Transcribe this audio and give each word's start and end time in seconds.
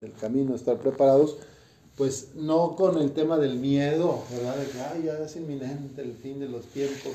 del 0.00 0.12
camino, 0.12 0.54
estar 0.54 0.78
preparados, 0.78 1.38
pues 1.96 2.28
no 2.36 2.76
con 2.76 2.98
el 2.98 3.10
tema 3.10 3.36
del 3.36 3.56
miedo, 3.56 4.22
¿verdad? 4.30 4.56
De 4.56 4.66
que 4.66 4.78
Ay, 4.80 5.02
ya 5.06 5.18
es 5.24 5.34
inminente 5.34 6.02
el 6.02 6.12
fin 6.12 6.38
de 6.38 6.48
los 6.48 6.66
tiempos, 6.66 7.12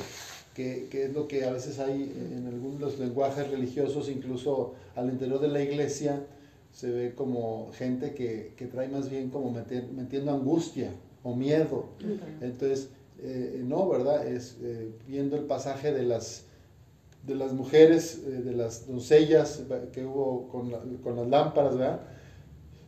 que, 0.53 0.89
que, 0.91 1.05
es 1.05 1.13
lo 1.13 1.29
que 1.29 1.45
a 1.45 1.53
veces 1.53 1.79
hay 1.79 2.13
en 2.35 2.45
algunos 2.45 2.99
lenguajes 2.99 3.49
religiosos, 3.49 4.09
incluso 4.09 4.73
al 4.97 5.09
interior 5.09 5.39
de 5.39 5.47
la 5.47 5.61
iglesia, 5.61 6.25
se 6.73 6.91
ve 6.91 7.13
como 7.15 7.71
gente 7.73 8.13
que, 8.13 8.53
que 8.57 8.65
trae 8.65 8.89
más 8.89 9.09
bien 9.09 9.29
como 9.29 9.51
metiendo 9.51 10.31
angustia 10.31 10.91
o 11.23 11.33
miedo. 11.33 11.85
Entonces, 12.41 12.89
eh, 13.21 13.61
no, 13.63 13.87
¿verdad? 13.87 14.27
Es 14.27 14.57
eh, 14.61 14.91
viendo 15.07 15.37
el 15.37 15.43
pasaje 15.43 15.93
de 15.93 16.03
las, 16.03 16.43
de 17.25 17.35
las 17.35 17.53
mujeres, 17.53 18.21
eh, 18.25 18.41
de 18.41 18.51
las 18.51 18.87
doncellas 18.87 19.61
que 19.93 20.05
hubo 20.05 20.49
con, 20.49 20.71
con 20.97 21.15
las 21.15 21.27
lámparas, 21.29 21.77
¿verdad? 21.77 22.01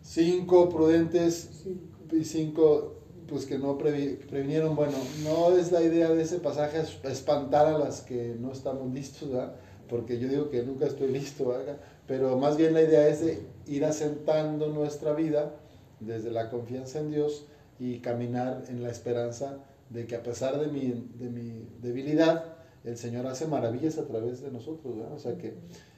Cinco 0.05 0.69
prudentes 0.69 1.65
y 2.11 2.23
cinco 2.25 2.93
pues 3.27 3.47
que 3.47 3.57
no 3.57 3.75
previnieron. 3.75 4.75
Bueno, 4.75 4.93
no 5.23 5.57
es 5.57 5.71
la 5.71 5.81
idea 5.81 6.09
de 6.11 6.21
ese 6.21 6.37
pasaje 6.37 6.83
espantar 7.03 7.65
a 7.65 7.79
las 7.79 8.01
que 8.01 8.35
no 8.39 8.51
estamos 8.51 8.93
listos, 8.93 9.31
¿verdad? 9.31 9.55
Porque 9.89 10.19
yo 10.19 10.27
digo 10.27 10.49
que 10.51 10.61
nunca 10.61 10.85
estoy 10.85 11.07
listo, 11.11 11.47
¿verdad? 11.47 11.77
Pero 12.07 12.37
más 12.37 12.55
bien 12.55 12.75
la 12.75 12.83
idea 12.83 13.07
es 13.07 13.25
de 13.25 13.47
ir 13.65 13.83
asentando 13.83 14.67
nuestra 14.67 15.13
vida 15.13 15.55
desde 15.99 16.29
la 16.29 16.51
confianza 16.51 16.99
en 16.99 17.09
Dios 17.09 17.47
y 17.79 17.97
caminar 17.97 18.63
en 18.69 18.83
la 18.83 18.91
esperanza 18.91 19.57
de 19.89 20.05
que 20.05 20.15
a 20.15 20.21
pesar 20.21 20.59
de 20.59 20.67
mi, 20.67 21.09
de 21.15 21.29
mi 21.31 21.67
debilidad, 21.81 22.57
el 22.83 22.97
Señor 22.97 23.25
hace 23.25 23.47
maravillas 23.47 23.97
a 23.97 24.05
través 24.05 24.41
de 24.43 24.51
nosotros, 24.51 24.97
¿verdad? 24.97 25.13
O 25.13 25.19
sea 25.19 25.35
que, 25.35 25.55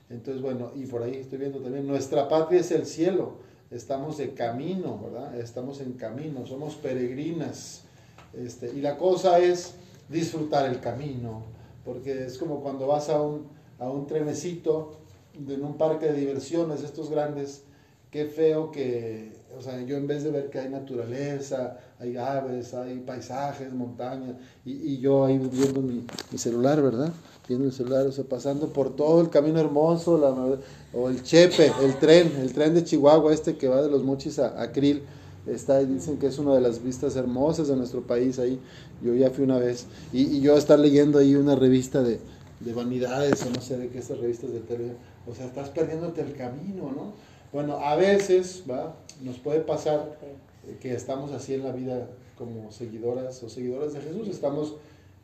entonces, 0.10 0.42
bueno, 0.42 0.72
y 0.76 0.86
por 0.86 1.04
ahí 1.04 1.16
estoy 1.16 1.40
viendo 1.40 1.60
también, 1.60 1.86
nuestra 1.86 2.30
patria 2.30 2.62
es 2.62 2.72
el 2.72 2.86
cielo 2.86 3.47
estamos 3.72 4.18
de 4.18 4.34
camino, 4.34 5.00
¿verdad? 5.04 5.40
Estamos 5.40 5.82
en 5.82 5.94
camino, 5.94 6.46
somos 6.46 6.76
peregrinas. 6.76 7.84
Este, 8.34 8.72
y 8.74 8.82
la 8.82 8.98
cosa 8.98 9.40
es 9.40 9.76
disfrutar 10.09 10.70
el 10.70 10.80
camino, 10.80 11.44
porque 11.84 12.26
es 12.26 12.38
como 12.38 12.62
cuando 12.62 12.88
vas 12.88 13.09
a 13.09 13.22
un, 13.22 13.48
a 13.80 13.90
un 13.90 14.08
trenecito 14.08 14.98
en 15.36 15.64
un 15.64 15.78
parque 15.78 16.08
de 16.08 16.14
diversiones, 16.14 16.84
estos 16.84 17.09
grandes, 17.09 17.64
qué 18.12 18.26
feo 18.26 18.72
que, 18.72 19.32
o 19.58 19.62
sea, 19.62 19.81
yo 19.81 19.98
en 19.98 20.08
vez 20.08 20.24
de 20.24 20.31
ver 20.31 20.50
que 20.50 20.59
hay 20.59 20.70
naturaleza, 20.70 21.78
hay 22.00 22.18
aves, 22.18 22.74
hay 22.74 23.00
paisajes, 23.00 23.72
montañas, 23.74 24.36
y, 24.66 24.72
y 24.72 25.00
yo 25.00 25.26
ahí 25.26 25.38
viendo 25.38 25.81
mi, 25.81 26.06
mi, 26.31 26.38
celular, 26.38 26.81
¿verdad? 26.81 27.12
Viendo 27.48 27.66
el 27.66 27.72
celular, 27.72 28.06
o 28.06 28.12
sea, 28.12 28.26
pasando 28.26 28.67
por 28.73 28.95
todo 28.95 29.22
el 29.22 29.30
camino 29.30 29.59
hermoso, 29.59 30.17
la, 30.17 30.36
o 30.94 31.09
el 31.09 31.23
Chepe, 31.23 31.72
el 31.81 31.98
tren, 31.98 32.31
el 32.42 32.53
tren 32.53 32.73
de 32.73 32.84
Chihuahua, 32.84 33.34
este 33.34 33.56
que 33.56 33.67
va 33.67 33.81
de 33.81 33.90
los 33.90 34.03
Mochis 34.03 34.40
a, 34.40 34.62
a 34.62 34.72
Krill, 34.72 35.03
está, 35.45 35.80
dicen 35.80 36.18
que 36.18 36.28
es 36.28 36.38
una 36.40 36.56
de 36.56 36.62
las 36.62 36.84
vistas 36.84 37.16
hermosas 37.16 37.70
de 37.70 37.75
nuestro 37.75 38.02
país 38.02 38.38
ahí, 38.40 38.59
yo 39.02 39.14
ya 39.14 39.30
fui 39.30 39.45
una 39.45 39.58
vez, 39.58 39.86
y, 40.12 40.23
y 40.38 40.42
yo 40.42 40.58
estar 40.58 40.78
leyendo 40.78 41.20
ahí 41.20 41.36
una 41.36 41.56
revista 41.56 42.03
de, 42.03 42.20
de 42.59 42.73
vanidades, 42.73 43.45
o 43.45 43.50
no 43.50 43.62
sé 43.62 43.78
de 43.78 43.90
qué, 43.90 44.00
esas 44.00 44.18
revistas 44.18 44.52
de 44.52 44.59
tele, 44.59 44.94
o 45.25 45.34
sea, 45.34 45.45
estás 45.45 45.70
perdiéndote 45.70 46.22
el 46.22 46.36
camino, 46.36 46.92
¿no? 46.92 47.14
Bueno, 47.53 47.78
a 47.78 47.95
veces, 47.95 48.64
¿va? 48.70 48.95
Nos 49.22 49.38
puede 49.38 49.62
pasar 49.62 50.18
que 50.81 50.94
estamos 50.94 51.31
así 51.31 51.53
en 51.53 51.64
la 51.64 51.72
vida 51.72 52.09
como 52.38 52.72
seguidoras 52.72 53.42
o 53.44 53.50
seguidoras 53.50 53.94
de 53.94 54.02
Jesús, 54.02 54.28
estamos, 54.28 54.75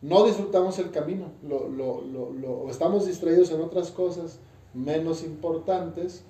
no 0.04 0.26
disfrutamos 0.26 0.78
el 0.80 0.92
camino, 0.92 1.32
lo, 1.48 1.70
lo, 1.70 2.02
lo, 2.02 2.70
estamos 2.70 3.08
distraídos 3.08 3.52
en 3.52 3.62
otras 3.62 3.90
cosas, 3.90 4.38
menos 4.74 5.24
importantes 5.24 6.24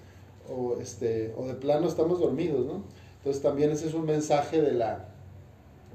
o, 0.47 0.77
este, 0.79 1.33
o 1.35 1.47
de 1.47 1.55
plano 1.55 1.87
estamos 1.87 2.19
dormidos, 2.19 2.67
¿no? 2.67 2.83
Entonces 3.17 3.41
también 3.41 3.71
ese 3.71 3.87
es 3.87 3.95
un 3.95 4.05
mensaje 4.05 4.61
de 4.61 4.73
la, 4.73 5.09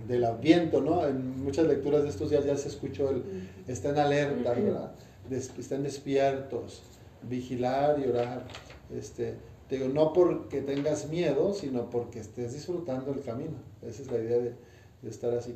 del 0.09 0.25
adviento, 0.25 0.81
¿no? 0.81 1.07
En 1.07 1.45
muchas 1.45 1.69
lecturas 1.69 2.03
de 2.03 2.09
estos 2.09 2.31
días 2.31 2.45
ya 2.45 2.57
se 2.57 2.67
escuchó 2.67 3.11
el, 3.11 3.49
estén 3.69 3.97
alerta, 3.97 4.55
¿verdad? 4.55 4.93
estén 5.31 5.85
despiertos, 5.85 6.83
vigilar 7.23 8.01
y 8.01 8.09
orar. 8.09 8.45
Este, 8.93 9.37
te 9.69 9.77
digo, 9.77 9.89
no 9.89 10.13
porque 10.13 10.63
tengas 10.63 11.09
miedo, 11.09 11.55
sino 11.55 11.91
porque 11.91 12.19
estés 12.19 12.55
disfrutando 12.55 13.13
el 13.13 13.21
camino. 13.21 13.59
Esa 13.83 14.03
es 14.03 14.11
la 14.11 14.19
idea 14.19 14.39
de, 14.39 14.55
de 15.03 15.11
estar 15.11 15.33
así. 15.33 15.55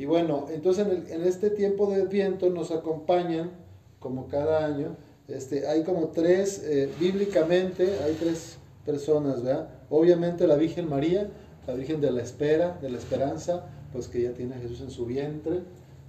Y 0.00 0.06
bueno, 0.06 0.46
entonces 0.50 0.86
en, 0.86 0.92
el, 0.92 1.12
en, 1.12 1.28
este 1.28 1.50
tiempo 1.50 1.90
de 1.90 2.00
adviento 2.00 2.48
nos 2.48 2.70
acompañan, 2.70 3.50
como 3.98 4.28
cada 4.28 4.64
año, 4.64 4.96
este, 5.28 5.68
hay 5.68 5.84
como 5.84 6.08
tres, 6.08 6.64
eh, 6.64 6.90
bíblicamente, 6.98 7.98
hay 8.02 8.14
tres 8.18 8.56
personas, 8.86 9.42
¿verdad? 9.42 9.68
Obviamente 9.90 10.46
la 10.46 10.56
Virgen 10.56 10.88
María, 10.88 11.28
la 11.66 11.74
Virgen 11.74 12.00
de 12.00 12.12
la 12.12 12.22
Espera, 12.22 12.78
de 12.80 12.88
la 12.88 12.96
Esperanza, 12.96 13.66
pues 13.92 14.08
que 14.08 14.22
ya 14.22 14.32
tiene 14.32 14.54
a 14.54 14.58
Jesús 14.58 14.80
en 14.80 14.90
su 14.90 15.04
vientre, 15.04 15.60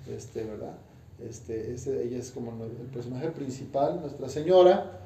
este, 0.10 0.46
¿verdad? 0.46 0.78
Este, 1.20 1.74
ella 2.02 2.18
es 2.18 2.32
como 2.32 2.64
el 2.64 2.88
personaje 2.94 3.30
principal, 3.32 4.00
Nuestra 4.00 4.30
Señora. 4.30 5.02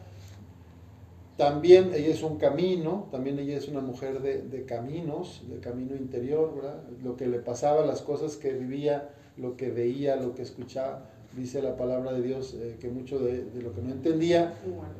También 1.37 1.91
ella 1.93 2.13
es 2.13 2.23
un 2.23 2.37
camino, 2.37 3.09
también 3.11 3.37
ella 3.39 3.57
es 3.57 3.67
una 3.67 3.81
mujer 3.81 4.21
de, 4.21 4.41
de, 4.41 4.63
caminos, 4.63 5.43
de 5.49 5.59
camino 5.59 5.95
interior, 5.95 6.55
¿verdad? 6.55 6.83
Lo 7.03 7.17
que 7.17 7.27
le 7.27 7.39
pasaba, 7.39 7.85
las 7.85 8.01
cosas 8.01 8.37
que 8.37 8.53
vivía, 8.53 9.09
lo 9.35 9.57
que 9.57 9.69
veía, 9.69 10.15
lo 10.15 10.33
que 10.33 10.43
escuchaba 10.43 11.09
dice 11.35 11.61
la 11.61 11.75
palabra 11.75 12.13
de 12.13 12.21
Dios 12.21 12.53
eh, 12.53 12.77
que 12.79 12.89
mucho 12.89 13.19
de, 13.19 13.43
de, 13.43 13.61
lo 13.61 13.73
que 13.73 13.81
no 13.81 13.91
entendía 13.91 14.53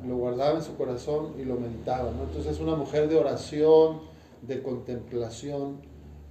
lo 0.06 0.16
guardaba 0.16 0.58
en 0.58 0.62
su 0.62 0.76
corazón 0.76 1.34
y 1.38 1.44
lo 1.44 1.58
meditaba. 1.58 2.12
¿no? 2.12 2.24
Entonces 2.24 2.52
es 2.52 2.60
una 2.60 2.76
mujer 2.76 3.08
de 3.08 3.16
oración, 3.16 4.00
de 4.42 4.62
contemplación. 4.62 5.78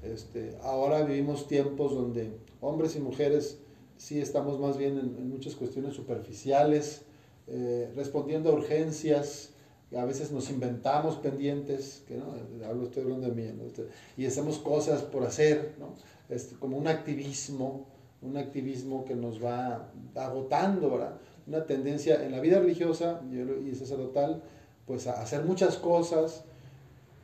Este, 0.04 0.56
ahora 0.62 1.04
vivimos 1.04 1.48
tiempos 1.48 1.96
donde 1.96 2.38
hombres 2.62 2.96
y 2.96 3.00
mujeres 3.00 3.60
sí 3.98 4.20
estamos 4.20 4.60
más 4.60 4.78
bien 4.78 5.00
en, 5.00 5.16
en 5.18 5.30
muchas 5.30 5.56
cuestiones 5.56 5.96
superficiales, 5.96 7.06
eh, 7.48 7.92
respondiendo 7.96 8.52
a 8.52 8.54
urgencias, 8.54 9.55
a 9.96 10.06
veces 10.06 10.32
nos 10.32 10.50
inventamos 10.50 11.18
pendientes, 11.18 12.04
que 12.08 12.18
no, 12.18 12.34
hablo, 12.68 12.86
estoy 12.86 13.04
de 13.04 13.32
mí. 13.32 13.44
Este, 13.66 13.88
y 14.18 14.26
hacemos 14.26 14.58
cosas 14.58 15.02
por 15.02 15.24
hacer, 15.24 15.76
¿no? 15.80 15.94
este, 16.30 16.56
como 16.56 16.78
un 16.78 16.88
activismo 16.88 17.86
un 18.26 18.38
activismo 18.38 19.06
que 19.06 19.16
nos 19.16 19.44
va 19.44 19.92
agotando, 20.16 20.92
¿verdad? 20.92 21.18
Una 21.48 21.66
tendencia 21.66 22.24
en 22.26 22.32
la 22.32 22.40
vida 22.40 22.60
religiosa 22.60 23.22
y 23.66 23.76
sacerdotal, 23.76 24.42
pues 24.88 25.08
a 25.08 25.22
hacer 25.22 25.44
muchas 25.44 25.78
cosas, 25.78 26.44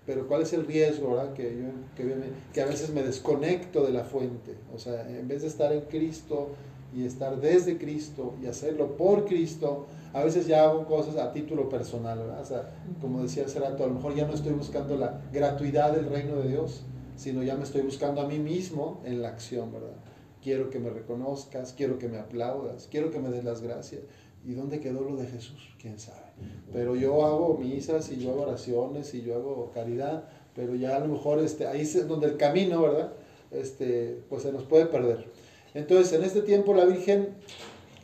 pero 0.06 0.28
¿cuál 0.28 0.44
es 0.44 0.54
el 0.54 0.66
riesgo, 0.66 1.16
¿verdad? 1.16 1.34
Que, 1.34 1.58
yo, 1.58 2.06
que 2.54 2.62
a 2.62 2.66
veces 2.66 2.92
me 2.92 3.04
desconecto 3.04 3.86
de 3.86 3.94
la 3.94 4.04
fuente, 4.04 4.56
o 4.74 4.80
sea, 4.80 5.08
en 5.10 5.28
vez 5.28 5.42
de 5.42 5.48
estar 5.48 5.72
en 5.74 5.82
Cristo 5.82 6.50
y 6.94 7.06
estar 7.06 7.40
desde 7.40 7.78
Cristo 7.78 8.34
y 8.42 8.48
hacerlo 8.48 8.98
por 8.98 9.26
Cristo, 9.26 9.86
a 10.14 10.24
veces 10.24 10.48
ya 10.48 10.64
hago 10.64 10.86
cosas 10.86 11.16
a 11.18 11.32
título 11.32 11.70
personal, 11.70 12.20
¿verdad? 12.20 12.42
O 12.42 12.46
sea, 12.46 12.72
como 13.00 13.24
decía 13.24 13.46
hace 13.46 13.60
rato, 13.60 13.84
a 13.84 13.88
lo 13.88 13.94
mejor 13.94 14.16
ya 14.16 14.28
no 14.28 14.34
estoy 14.34 14.54
buscando 14.54 14.98
la 14.98 15.22
gratuidad 15.32 15.94
del 15.94 16.08
reino 16.08 16.36
de 16.38 16.50
Dios, 16.50 16.84
sino 17.16 17.44
ya 17.44 17.56
me 17.56 17.64
estoy 17.64 17.82
buscando 17.82 18.22
a 18.22 18.28
mí 18.28 18.40
mismo 18.40 19.02
en 19.06 19.22
la 19.22 19.30
acción, 19.30 19.72
¿verdad? 19.72 19.96
quiero 20.42 20.70
que 20.70 20.80
me 20.80 20.90
reconozcas, 20.90 21.74
quiero 21.74 21.98
que 21.98 22.08
me 22.08 22.18
aplaudas, 22.18 22.88
quiero 22.90 23.12
que 23.12 23.20
me 23.20 23.30
des 23.30 23.44
las 23.44 23.62
gracias. 23.62 24.02
¿Y 24.44 24.54
dónde 24.54 24.80
quedó 24.80 25.02
lo 25.02 25.16
de 25.18 25.28
Jesús? 25.28 25.76
¿Quién 25.80 26.00
sabe? 26.00 26.32
Pero 26.74 26.96
yo 26.96 27.24
hago 27.26 27.58
misas 27.58 28.12
y 28.12 28.18
yo 28.18 28.32
hago 28.32 28.42
oraciones 28.42 29.14
y 29.14 29.22
yo 29.22 29.36
hago 29.36 29.72
caridad, 29.72 30.24
pero 30.56 30.74
ya 30.74 30.96
a 30.96 31.00
lo 31.00 31.08
mejor 31.08 31.40
este, 31.40 31.68
ahí 31.68 31.82
es 31.82 32.08
donde 32.08 32.28
el 32.28 32.38
camino, 32.38 32.82
¿verdad? 32.82 33.14
Este, 33.52 34.24
pues 34.30 34.42
se 34.42 34.52
nos 34.52 34.64
puede 34.64 34.88
perder. 34.88 35.31
Entonces, 35.74 36.14
en 36.14 36.24
este 36.24 36.42
tiempo 36.42 36.74
la 36.74 36.86
Virgen, 36.86 37.30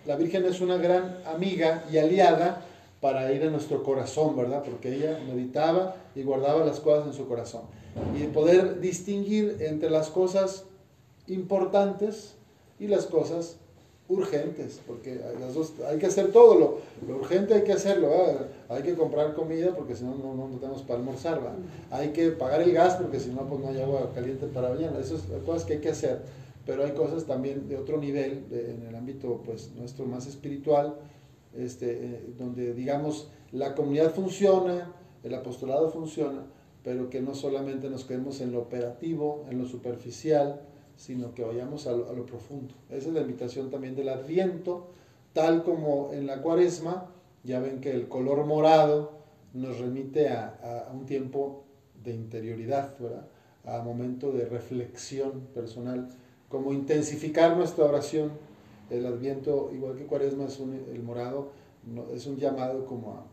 la 0.05 0.15
Virgen 0.15 0.45
es 0.45 0.61
una 0.61 0.77
gran 0.77 1.17
amiga 1.25 1.83
y 1.91 1.97
aliada 1.97 2.65
para 3.01 3.31
ir 3.31 3.43
a 3.43 3.49
nuestro 3.49 3.83
corazón, 3.83 4.35
¿verdad? 4.35 4.63
Porque 4.63 4.95
ella 4.95 5.19
meditaba 5.27 5.95
y 6.15 6.23
guardaba 6.23 6.65
las 6.65 6.79
cosas 6.79 7.07
en 7.07 7.13
su 7.13 7.27
corazón. 7.27 7.61
Y 8.17 8.23
poder 8.27 8.79
distinguir 8.79 9.57
entre 9.59 9.89
las 9.89 10.09
cosas 10.09 10.65
importantes 11.27 12.35
y 12.79 12.87
las 12.87 13.05
cosas 13.05 13.57
urgentes, 14.09 14.79
porque 14.87 15.19
las 15.39 15.53
dos, 15.53 15.73
hay 15.85 15.97
que 15.97 16.05
hacer 16.05 16.31
todo, 16.31 16.55
lo, 16.57 16.77
lo 17.05 17.17
urgente 17.17 17.53
hay 17.55 17.63
que 17.63 17.73
hacerlo, 17.73 18.09
hay 18.69 18.81
que 18.81 18.95
comprar 18.95 19.33
comida 19.33 19.75
porque 19.75 19.95
si 19.95 20.05
no, 20.05 20.15
no, 20.15 20.33
no 20.33 20.57
tenemos 20.59 20.81
para 20.83 20.99
almorzar, 20.99 21.41
hay 21.91 22.09
que 22.09 22.29
pagar 22.29 22.61
el 22.61 22.71
gas 22.71 22.95
porque 22.95 23.19
si 23.19 23.31
no, 23.31 23.41
pues 23.41 23.59
no 23.59 23.67
hay 23.67 23.81
agua 23.81 24.11
caliente 24.15 24.47
para 24.47 24.69
mañana, 24.69 24.97
esas 24.99 25.21
son 25.21 25.41
cosas 25.41 25.65
que 25.65 25.73
hay 25.73 25.79
que 25.79 25.89
hacer, 25.89 26.21
pero 26.67 26.83
hay 26.83 26.91
cosas 26.91 27.25
también 27.25 27.69
de 27.69 27.77
otro 27.77 27.97
nivel, 27.97 28.45
en 28.51 28.85
el 28.85 28.93
ámbito 28.93 29.41
pues 29.43 29.71
nuestro 29.75 30.05
más 30.05 30.27
espiritual, 30.27 30.95
este, 31.55 32.05
eh, 32.05 32.33
donde 32.37 32.73
digamos 32.73 33.31
la 33.53 33.73
comunidad 33.73 34.13
funciona, 34.13 34.93
el 35.23 35.33
apostolado 35.33 35.89
funciona, 35.89 36.43
pero 36.83 37.09
que 37.09 37.21
no 37.21 37.33
solamente 37.35 37.89
nos 37.89 38.03
quedemos 38.03 38.41
en 38.41 38.51
lo 38.51 38.59
operativo, 38.59 39.45
en 39.49 39.59
lo 39.59 39.65
superficial, 39.65 40.61
sino 40.97 41.33
que 41.33 41.45
vayamos 41.45 41.87
a 41.87 41.93
lo, 41.93 42.09
a 42.09 42.13
lo, 42.13 42.25
profundo. 42.25 42.75
Esa 42.89 43.07
es 43.07 43.13
la 43.13 43.21
invitación 43.21 43.69
también 43.69 43.95
del 43.95 44.09
Adviento, 44.09 44.89
tal 45.31 45.63
como 45.63 46.11
en 46.11 46.27
la 46.27 46.41
Cuaresma, 46.41 47.11
ya 47.45 47.61
ven 47.61 47.79
que 47.79 47.91
el 47.91 48.09
color 48.09 48.45
morado 48.45 49.13
nos 49.53 49.79
remite 49.79 50.27
a, 50.27 50.87
a 50.89 50.93
un 50.93 51.05
tiempo 51.05 51.63
de 52.03 52.13
interioridad, 52.13 52.99
¿verdad? 52.99 53.27
A 53.63 53.81
momento 53.83 54.33
de 54.33 54.45
reflexión 54.45 55.47
personal, 55.53 56.09
como 56.49 56.73
intensificar 56.73 57.55
nuestra 57.55 57.85
oración. 57.85 58.31
El 58.89 59.05
adviento, 59.05 59.69
igual 59.73 59.97
que 59.97 60.05
cuaresma, 60.05 60.45
es 60.45 60.59
el 60.59 61.03
morado, 61.03 61.49
es 62.13 62.25
un 62.25 62.37
llamado 62.37 62.85
como 62.85 63.11
a 63.13 63.25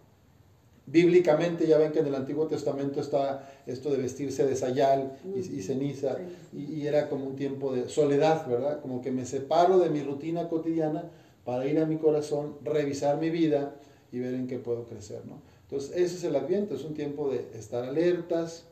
Bíblicamente 0.87 1.67
ya 1.67 1.79
ven 1.79 1.93
que 1.93 2.01
en 2.01 2.09
el 2.09 2.15
Antiguo 2.15 2.47
Testamento 2.47 3.01
está 3.01 3.51
esto 3.67 3.91
de 3.91 3.97
vestirse 3.97 4.45
de 4.45 4.55
sayal 4.55 5.17
y, 5.35 5.63
ceniza 5.63 6.19
y, 6.53 6.87
era 6.87 7.09
como 7.09 7.25
un 7.25 7.37
tiempo 7.37 7.73
de 7.73 7.89
soledad, 7.89 8.47
¿verdad? 8.47 8.83
Como 8.83 9.01
que 9.01 9.11
me 9.11 9.25
separo 9.25 9.79
de 9.79 9.89
mi 9.89 10.03
rutina 10.03 10.47
cotidiana 10.49 11.11
para 11.47 11.67
ir 11.67 11.79
a 11.79 11.87
mi 11.87 11.97
corazón, 11.97 12.57
revisar 12.63 13.19
mi 13.19 13.31
vida 13.31 13.77
y 14.13 14.19
ver 14.19 14.35
en 14.35 14.47
qué 14.47 14.59
puedo 14.59 14.85
crecer, 14.85 15.23
¿no? 15.25 15.41
Entonces 15.63 15.97
ese 15.97 16.17
es 16.17 16.25
el 16.25 16.37
Adviento, 16.37 16.75
es 16.75 16.85
un 16.85 16.93
tiempo 16.93 17.31
de 17.31 17.49
estar 17.55 17.85
alertas, 17.85 18.65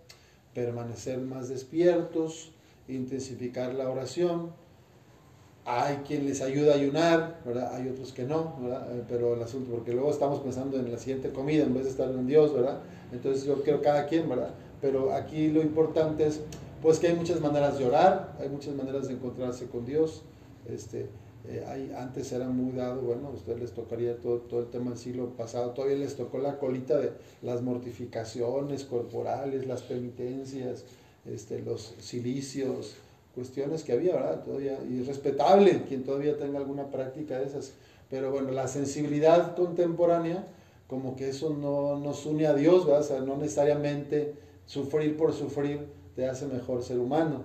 permanecer 0.53 1.19
más 1.19 1.49
despiertos, 1.49 2.53
intensificar 2.94 3.75
la 3.75 3.89
oración, 3.91 4.50
hay 5.65 5.97
quien 5.99 6.27
les 6.27 6.41
ayuda 6.41 6.73
a 6.73 6.77
ayunar, 6.77 7.41
¿verdad? 7.44 7.75
Hay 7.75 7.89
otros 7.89 8.12
que 8.12 8.25
no, 8.25 8.56
¿verdad? 8.61 8.97
Eh, 8.97 9.05
pero 9.09 9.35
el 9.35 9.43
asunto, 9.43 9.71
porque 9.71 9.93
luego 9.93 10.11
estamos 10.11 10.41
pensando 10.41 10.77
en 10.77 10.91
la 10.91 10.99
siguiente 10.99 11.31
comida 11.31 11.65
en 11.65 11.75
vez 11.75 11.85
de 11.85 11.91
estar 11.91 12.11
en 12.11 12.27
Dios, 12.27 12.53
¿verdad? 12.53 12.81
Entonces 13.12 13.44
yo 13.44 13.62
creo 13.62 13.81
cada 13.81 14.06
quien, 14.06 14.29
¿verdad? 14.29 14.55
Pero 14.81 15.15
aquí 15.15 15.49
lo 15.49 15.62
importante 15.62 16.27
es, 16.27 16.41
pues 16.83 16.99
que 16.99 17.09
hay 17.09 17.15
muchas 17.15 17.41
maneras 17.41 17.79
de 17.79 17.85
orar, 17.85 18.37
hay 18.41 18.49
muchas 18.49 18.75
maneras 18.75 19.06
de 19.06 19.15
encontrarse 19.15 19.67
con 19.67 19.87
Dios. 19.87 20.23
Este, 20.69 21.09
eh, 21.45 21.93
antes 21.97 22.33
era 22.33 22.49
muy 22.49 22.73
dado, 22.73 23.03
bueno, 23.03 23.29
a 23.29 23.31
ustedes 23.31 23.61
les 23.61 23.73
tocaría 23.73 24.17
todo, 24.19 24.38
todo 24.38 24.61
el 24.61 24.71
tema 24.71 24.91
del 24.91 24.99
siglo 24.99 25.31
pasado, 25.37 25.71
todavía 25.71 25.97
les 25.97 26.17
tocó 26.17 26.38
la 26.38 26.59
colita 26.59 26.99
de 26.99 27.12
las 27.43 27.62
mortificaciones 27.62 28.85
corporales, 28.85 29.67
las 29.67 29.83
penitencias, 29.83 30.85
este, 31.27 31.61
los 31.63 31.95
silicios, 32.01 32.97
cuestiones 33.35 33.83
que 33.83 33.93
había, 33.93 34.15
¿verdad? 34.15 34.43
Todavía, 34.43 34.79
y 34.89 35.01
es 35.01 35.07
respetable 35.07 35.83
quien 35.89 36.05
todavía 36.05 36.37
tenga 36.37 36.59
alguna 36.59 36.91
práctica 36.91 37.39
de 37.39 37.47
esas. 37.47 37.73
Pero 38.11 38.31
bueno, 38.31 38.51
la 38.51 38.69
sensibilidad 38.69 39.57
contemporánea, 39.57 40.47
como 40.87 41.17
que 41.17 41.31
eso 41.31 41.51
no 41.51 41.99
nos 41.99 42.27
une 42.27 42.47
a 42.47 42.55
Dios, 42.55 42.85
¿verdad? 42.85 43.01
O 43.01 43.05
sea, 43.05 43.21
no 43.21 43.37
necesariamente 43.37 44.35
sufrir 44.67 45.17
por 45.17 45.33
sufrir 45.33 45.87
te 46.15 46.27
hace 46.27 46.47
mejor 46.47 46.83
ser 46.83 46.99
humano. 46.99 47.43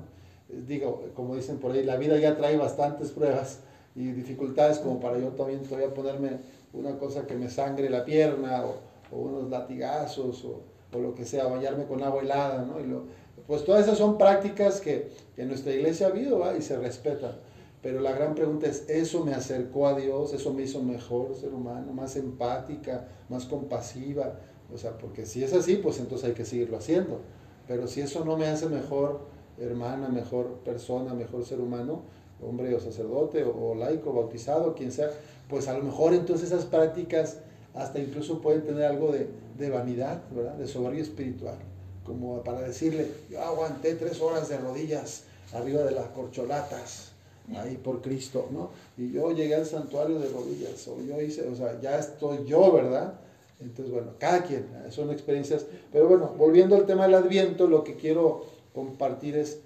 Eh, 0.50 0.62
digo, 0.68 1.06
como 1.16 1.36
dicen 1.36 1.58
por 1.58 1.72
ahí, 1.72 1.84
la 1.84 1.98
vida 1.98 2.18
ya 2.18 2.36
trae 2.36 2.58
bastantes 2.58 3.12
pruebas 3.12 3.60
y 3.96 4.12
dificultades 4.12 4.80
como 4.80 5.00
para 5.00 5.18
yo 5.18 5.30
también 5.30 5.64
todavía 5.64 5.94
ponerme 5.94 6.32
una 6.74 6.98
cosa 6.98 7.26
que 7.26 7.36
me 7.36 7.50
sangre 7.50 7.90
la 7.90 8.06
pierna 8.06 8.64
o, 8.66 8.76
o 9.16 9.20
unos 9.20 9.50
latigazos 9.50 10.44
o, 10.44 10.62
o, 10.94 11.00
lo 11.00 11.16
que 11.16 11.26
sea, 11.26 11.48
bañarme 11.48 11.86
con 11.86 12.04
agua 12.04 12.22
helada, 12.22 12.64
¿no? 12.64 12.80
Y 12.80 12.88
lo, 12.88 13.04
pues 13.48 13.64
todas 13.64 13.84
esas 13.84 13.98
son 13.98 14.18
prácticas 14.18 14.82
que, 14.82 15.10
en 15.38 15.48
nuestra 15.48 15.72
iglesia 15.72 16.08
ha 16.08 16.10
habido 16.10 16.44
y 16.58 16.62
se 16.62 16.78
respetan. 16.78 17.38
Pero 17.82 18.02
la 18.02 18.12
gran 18.12 18.36
pregunta 18.36 18.68
es, 18.68 18.90
¿eso 18.90 19.24
me 19.24 19.34
acercó 19.34 19.88
a 19.88 19.98
Dios? 19.98 20.34
¿Eso 20.34 20.54
me 20.54 20.64
hizo 20.64 20.82
mejor 20.82 21.36
ser 21.36 21.54
humano? 21.54 21.94
¿Más 21.94 22.18
empática? 22.18 23.08
¿Más 23.30 23.46
compasiva? 23.46 24.40
O 24.74 24.78
sea, 24.78 24.98
porque 24.98 25.26
si 25.26 25.44
es 25.44 25.54
así, 25.54 25.78
pues 25.78 26.00
entonces 26.00 26.28
hay 26.28 26.34
que 26.34 26.44
seguirlo 26.44 26.78
haciendo. 26.78 27.22
Pero 27.68 27.88
si 27.88 28.02
eso 28.02 28.26
no 28.26 28.36
me 28.36 28.48
hace 28.48 28.68
mejor 28.68 29.22
hermana, 29.60 30.10
mejor 30.10 30.60
persona, 30.66 31.14
mejor 31.14 31.46
ser 31.46 31.62
humano, 31.62 32.02
hombre 32.42 32.76
o 32.76 32.80
sacerdote 32.80 33.44
o, 33.44 33.76
laico, 33.76 34.12
bautizado, 34.12 34.74
quien 34.74 34.92
sea, 34.92 35.12
pues 35.48 35.68
a 35.68 35.78
lo 35.78 35.84
mejor 35.84 36.14
entonces 36.14 36.52
esas 36.52 36.66
prácticas 36.66 37.40
hasta 37.74 38.00
incluso 38.00 38.42
pueden 38.42 38.64
tener 38.64 38.84
algo 38.86 39.12
de, 39.12 39.30
de 39.58 39.70
vanidad, 39.70 40.24
¿verdad? 40.32 40.56
De 40.56 40.68
soberbia 40.68 41.04
espiritual 41.04 41.58
como 42.07 42.42
para 42.42 42.62
decirle, 42.62 43.12
yo 43.30 43.42
aguanté 43.42 43.94
tres 43.95 44.21
horas 44.21 44.48
de 44.48 44.57
rodillas 44.57 45.24
arriba 45.54 45.83
de 45.83 45.92
las 45.92 46.07
corcholatas, 46.07 47.12
ahí 47.56 47.75
por 47.75 48.01
Cristo, 48.01 48.48
¿no? 48.50 48.69
Y 48.98 49.12
yo 49.12 49.31
llegué 49.33 49.56
al 49.56 49.65
santuario 49.65 50.18
de 50.18 50.30
rodillas, 50.30 50.88
o 50.88 51.01
yo 51.01 51.21
hice, 51.21 51.48
o 51.48 51.56
sea, 51.56 51.80
ya 51.81 52.00
estoy 52.00 52.45
yo, 52.45 52.71
¿verdad? 52.71 53.13
Entonces, 53.59 53.94
bueno, 53.94 54.12
cada 54.19 54.44
quien, 54.44 54.65
son 54.89 55.12
experiencias. 55.12 55.65
Pero 55.92 56.07
bueno, 56.07 56.33
volviendo 56.38 56.75
al 56.75 56.86
tema 56.86 57.04
del 57.04 57.15
Adviento, 57.15 57.68
lo 57.68 57.83
que 57.83 57.95
quiero 57.95 58.45
compartir 58.74 59.36
es 59.36 59.59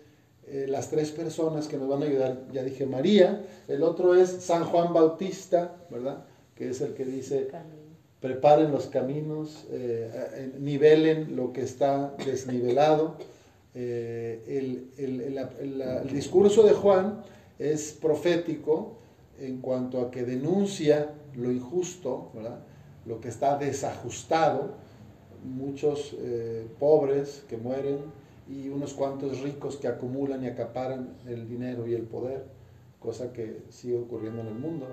eh, 0.47 0.65
las 0.67 0.89
tres 0.89 1.11
personas 1.11 1.67
que 1.67 1.77
nos 1.77 1.89
van 1.89 2.01
a 2.01 2.05
ayudar. 2.05 2.39
Ya 2.51 2.63
dije 2.63 2.85
María, 2.85 3.45
el 3.67 3.83
otro 3.83 4.15
es 4.15 4.29
San 4.29 4.63
Juan 4.65 4.93
Bautista, 4.93 5.75
¿verdad? 5.89 6.25
Que 6.55 6.69
es 6.69 6.81
el 6.81 6.93
que 6.93 7.05
dice, 7.05 7.49
preparen 8.21 8.71
los 8.71 8.85
caminos, 8.85 9.65
eh, 9.71 10.53
nivelen 10.59 11.35
lo 11.35 11.51
que 11.51 11.63
está 11.63 12.15
desnivelado. 12.23 13.15
Eh, 13.73 14.43
el, 14.47 16.11
discurso 16.11 16.63
de 16.63 16.73
Juan 16.73 17.23
es 17.57 17.93
profético 17.93 18.97
en 19.39 19.59
cuanto 19.59 20.01
a 20.01 20.11
que 20.11 20.23
denuncia 20.23 21.13
lo 21.35 21.51
injusto, 21.51 22.31
lo 23.05 23.19
que 23.19 23.29
está 23.29 23.57
desajustado, 23.57 24.75
muchos 25.43 26.15
eh, 26.19 26.67
pobres 26.79 27.43
que 27.49 27.57
mueren 27.57 27.97
y 28.47 28.69
unos 28.69 28.93
cuantos 28.93 29.39
ricos 29.39 29.77
que 29.77 29.87
acumulan 29.87 30.43
y 30.43 30.47
acaparan 30.47 31.15
el 31.27 31.47
dinero 31.47 31.87
y 31.87 31.93
el 31.95 32.03
poder, 32.03 32.45
cosa 32.99 33.33
que 33.33 33.63
sigue 33.69 33.97
ocurriendo 33.97 34.41
en 34.41 34.47
el 34.47 34.55
mundo. 34.55 34.87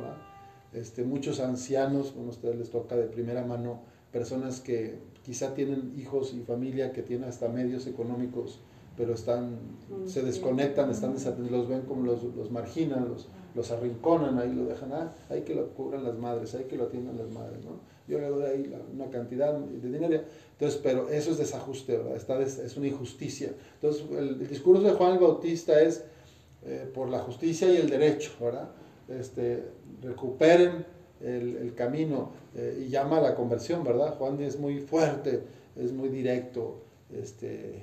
Este, 0.73 1.03
muchos 1.05 1.41
ancianos, 1.41 2.15
a 2.17 2.21
ustedes 2.21 2.57
les 2.57 2.71
toca 2.71 2.97
de 2.97 3.05
primera 3.05 3.45
mano, 3.45 3.81
personas 4.13 4.61
que 4.61 4.99
quizá 5.25 5.55
tienen 5.55 5.95
hijos 5.99 6.35
y 6.35 6.41
familia 6.41 6.93
que 6.93 7.03
tienen 7.03 7.29
hasta 7.29 7.49
medios 7.49 7.87
económicos, 7.87 8.61
pero 8.97 9.15
están, 9.15 9.59
se 10.07 10.23
desconectan, 10.23 10.91
están 10.91 11.15
los 11.51 11.69
ven 11.69 11.83
como 11.83 12.05
los, 12.05 12.25
los 12.35 12.51
marginan, 12.51 13.09
los, 13.09 13.29
los 13.55 13.71
arrinconan, 13.71 14.39
ahí 14.39 14.53
lo 14.53 14.65
dejan, 14.65 14.93
ah, 14.93 15.13
hay 15.31 15.43
que 15.43 15.55
lo 15.55 15.69
cubran 15.69 16.03
las 16.03 16.19
madres, 16.19 16.55
hay 16.55 16.65
que 16.65 16.77
lo 16.77 16.85
atiendan 16.85 17.17
las 17.17 17.31
madres, 17.31 17.65
¿no? 17.65 17.79
Yo 18.09 18.19
le 18.19 18.29
doy 18.29 18.43
ahí 18.45 18.75
una 18.93 19.09
cantidad 19.11 19.53
de 19.55 19.91
dinero, 19.91 20.23
entonces, 20.53 20.81
pero 20.83 21.09
eso 21.11 21.31
es 21.31 21.39
desajuste, 21.39 21.99
¿verdad? 21.99 22.17
Está 22.17 22.41
es 22.41 22.77
una 22.77 22.89
injusticia. 22.89 23.53
Entonces, 23.75 24.05
el, 24.11 24.49
discurso 24.49 24.83
de 24.83 24.93
Juan 24.93 25.13
el 25.13 25.19
Bautista 25.19 25.81
es 25.81 26.05
eh, 26.65 26.91
por 26.93 27.09
la 27.09 27.21
justicia 27.21 27.73
y 27.73 27.77
el 27.77 27.89
derecho, 27.89 28.33
¿verdad? 28.41 28.71
Este, 29.09 29.65
recuperen 30.03 30.85
el, 31.21 31.75
camino 31.75 32.31
eh, 32.55 32.85
y 32.87 32.89
llama 32.91 33.19
a 33.19 33.21
la 33.21 33.35
conversión, 33.35 33.85
¿verdad? 33.85 34.17
Juan 34.19 34.41
es 34.41 34.59
muy 34.59 34.81
fuerte, 34.81 35.43
es 35.77 35.93
muy 35.93 36.09
directo. 36.09 36.83
Este, 37.13 37.83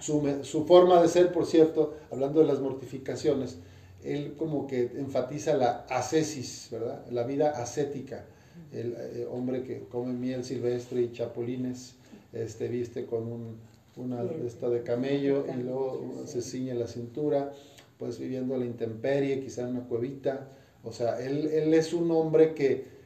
su, 0.00 0.64
forma 0.66 1.00
de 1.02 1.08
ser, 1.08 1.32
por 1.32 1.46
cierto, 1.46 1.94
hablando 2.10 2.40
de 2.40 2.46
las 2.46 2.60
mortificaciones, 2.60 3.58
él 4.04 4.34
como 4.38 4.66
que 4.66 4.92
enfatiza 4.96 5.56
la 5.56 5.86
ascesis, 5.88 6.68
¿verdad? 6.70 7.04
La 7.10 7.24
vida 7.24 7.50
ascética. 7.50 8.24
El, 8.72 8.94
eh, 8.96 9.26
hombre 9.30 9.62
que 9.62 9.84
come 9.88 10.12
miel 10.12 10.44
silvestre 10.44 11.02
y 11.02 11.12
chapulines, 11.12 11.94
este, 12.32 12.68
viste 12.68 13.06
con 13.06 13.26
un, 13.26 13.56
una 13.96 14.22
esta 14.46 14.68
de 14.68 14.82
camello 14.82 15.44
y 15.48 15.62
luego 15.62 16.22
se 16.26 16.42
ciñe 16.42 16.74
la 16.74 16.86
cintura, 16.86 17.52
pues 17.98 18.18
viviendo 18.18 18.54
a 18.54 18.58
la 18.58 18.64
intemperie, 18.64 19.40
quizá 19.40 19.62
en 19.62 19.68
una 19.68 19.88
cuevita, 19.88 20.48
o 20.84 20.92
sea, 20.92 21.20
él, 21.20 21.46
él 21.48 21.74
es 21.74 21.92
un 21.92 22.10
hombre 22.10 22.54
que 22.54 22.96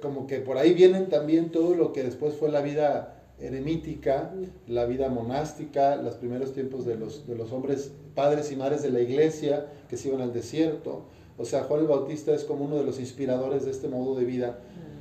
como 0.00 0.26
que 0.26 0.40
por 0.40 0.58
ahí 0.58 0.74
vienen 0.74 1.08
también 1.08 1.50
todo 1.50 1.74
lo 1.74 1.92
que 1.92 2.02
después 2.02 2.34
fue 2.34 2.50
la 2.50 2.62
vida 2.62 3.22
eremítica, 3.38 4.32
la 4.66 4.86
vida 4.86 5.08
monástica, 5.08 5.96
los 5.96 6.16
primeros 6.16 6.52
tiempos 6.52 6.84
de 6.84 6.96
los, 6.96 7.26
de 7.26 7.36
los 7.36 7.52
hombres, 7.52 7.92
padres 8.14 8.50
y 8.52 8.56
madres 8.56 8.82
de 8.82 8.90
la 8.90 9.00
iglesia 9.00 9.66
que 9.88 9.96
se 9.96 10.08
iban 10.08 10.20
al 10.20 10.32
desierto. 10.32 11.04
O 11.38 11.44
sea, 11.44 11.64
Juan 11.64 11.80
el 11.80 11.86
Bautista 11.86 12.34
es 12.34 12.44
como 12.44 12.64
uno 12.64 12.76
de 12.76 12.84
los 12.84 13.00
inspiradores 13.00 13.64
de 13.64 13.70
este 13.70 13.88
modo 13.88 14.14
de 14.16 14.24
vida, 14.24 14.58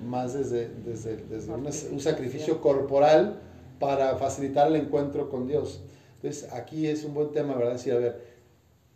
más 0.08 0.34
desde, 0.34 0.70
desde, 0.86 1.18
desde 1.18 1.54
un 1.54 2.00
sacrificio 2.00 2.62
corporal 2.62 3.40
para 3.80 4.16
facilitar 4.18 4.68
el 4.68 4.76
encuentro 4.76 5.30
con 5.30 5.48
Dios. 5.48 5.82
Entonces, 6.16 6.52
aquí 6.54 6.88
es 6.88 7.04
un 7.04 7.14
buen 7.14 7.32
tema, 7.32 7.56
¿verdad? 7.56 7.74
Decir, 7.74 7.94
a 7.94 7.98
ver, 7.98 8.31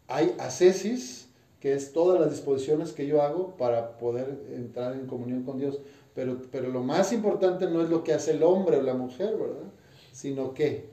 hay 0.08 0.36
ascesis, 0.40 1.30
que 1.60 1.74
es 1.74 1.94
todas 1.94 2.20
las 2.20 2.30
disposiciones 2.30 2.92
que 2.92 3.08
yo 3.08 3.22
hago 3.22 3.56
para 3.58 3.98
poder 3.98 4.40
entrar 4.54 4.94
en 4.94 5.08
comunión 5.08 5.44
con 5.44 5.58
Dios. 5.58 5.80
Pero, 6.14 6.38
pero 6.52 6.70
lo 6.70 6.84
más 6.84 7.12
importante 7.12 7.70
no 7.70 7.82
es 7.82 7.90
lo 7.90 8.04
que 8.04 8.14
hace 8.14 8.32
el 8.32 8.44
hombre 8.44 8.78
o 8.78 8.82
la 8.82 8.94
mujer, 8.94 9.36
¿verdad? 9.38 9.72
Sino 10.12 10.54
qué. 10.54 10.90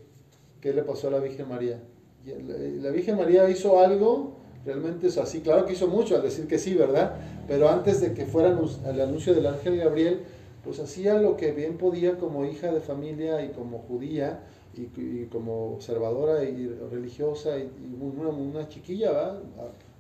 ¿Qué 0.61 0.73
le 0.73 0.83
pasó 0.83 1.09
a 1.09 1.11
la 1.11 1.19
Virgen 1.19 1.49
María? 1.49 1.81
La 2.25 2.91
Virgen 2.91 3.17
María 3.17 3.49
hizo 3.51 3.81
algo, 3.81 4.37
realmente 4.65 5.09
es 5.09 5.19
así, 5.19 5.41
claro 5.41 5.67
que 5.67 5.73
hizo 5.73 5.89
mucho 5.89 6.15
al 6.15 6.23
decir 6.23 6.47
que 6.47 6.59
sí, 6.59 6.75
¿verdad? 6.75 7.17
Pero 7.49 7.69
antes 7.69 8.01
de 8.01 8.15
que 8.15 8.27
fuera 8.27 8.57
el 8.87 9.01
anuncio 9.01 9.35
del 9.35 9.47
ángel 9.47 9.77
Gabriel, 9.77 10.21
pues 10.63 10.79
hacía 10.79 11.15
lo 11.15 11.37
que 11.37 11.53
bien 11.53 11.77
podía 11.77 12.17
como 12.17 12.45
hija 12.45 12.73
de 12.73 12.81
familia 12.81 13.45
y 13.45 13.51
como 13.51 13.79
judía 13.79 14.45
y, 14.75 15.27
como 15.27 15.75
observadora 15.75 16.45
y 16.45 16.67
religiosa 16.91 17.59
y, 17.59 17.71
una, 18.01 18.29
una, 18.29 18.69
chiquilla, 18.69 19.13
¿verdad? 19.13 19.41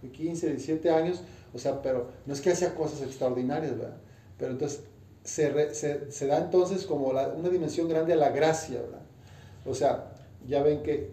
de 0.00 0.10
15, 0.10 0.48
17 0.48 0.90
años, 0.90 1.22
o 1.54 1.58
sea, 1.58 1.82
pero 1.82 2.08
no 2.26 2.32
es 2.32 2.40
que 2.40 2.50
hacía 2.50 2.74
cosas 2.74 3.02
extraordinarias, 3.02 3.76
¿verdad? 3.78 3.98
Pero 4.38 4.52
entonces 4.52 4.84
se, 5.22 5.74
se, 5.74 6.10
se 6.10 6.26
da 6.26 6.38
entonces 6.38 6.86
como 6.86 7.08
una 7.08 7.48
dimensión 7.48 7.88
grande 7.88 8.14
a 8.14 8.16
la 8.16 8.30
gracia, 8.30 8.80
¿verdad? 8.80 9.02
O 9.66 9.74
sea, 9.74 10.12
ya 10.46 10.62
ven 10.62 10.82
que 10.82 11.12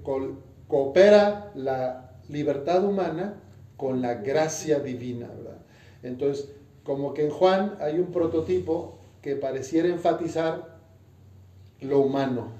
coopera 0.67 1.51
la 1.55 2.11
libertad 2.29 2.83
humana 2.83 3.35
con 3.77 4.01
la 4.01 4.15
gracia 4.15 4.79
divina, 4.79 5.27
¿verdad? 5.27 5.59
Entonces, 6.03 6.49
como 6.83 7.13
que 7.13 7.25
en 7.25 7.31
Juan 7.31 7.77
hay 7.79 7.99
un 7.99 8.11
prototipo 8.11 8.97
que 9.21 9.35
pareciera 9.35 9.89
enfatizar 9.89 10.79
lo 11.81 11.99
humano. 11.99 12.51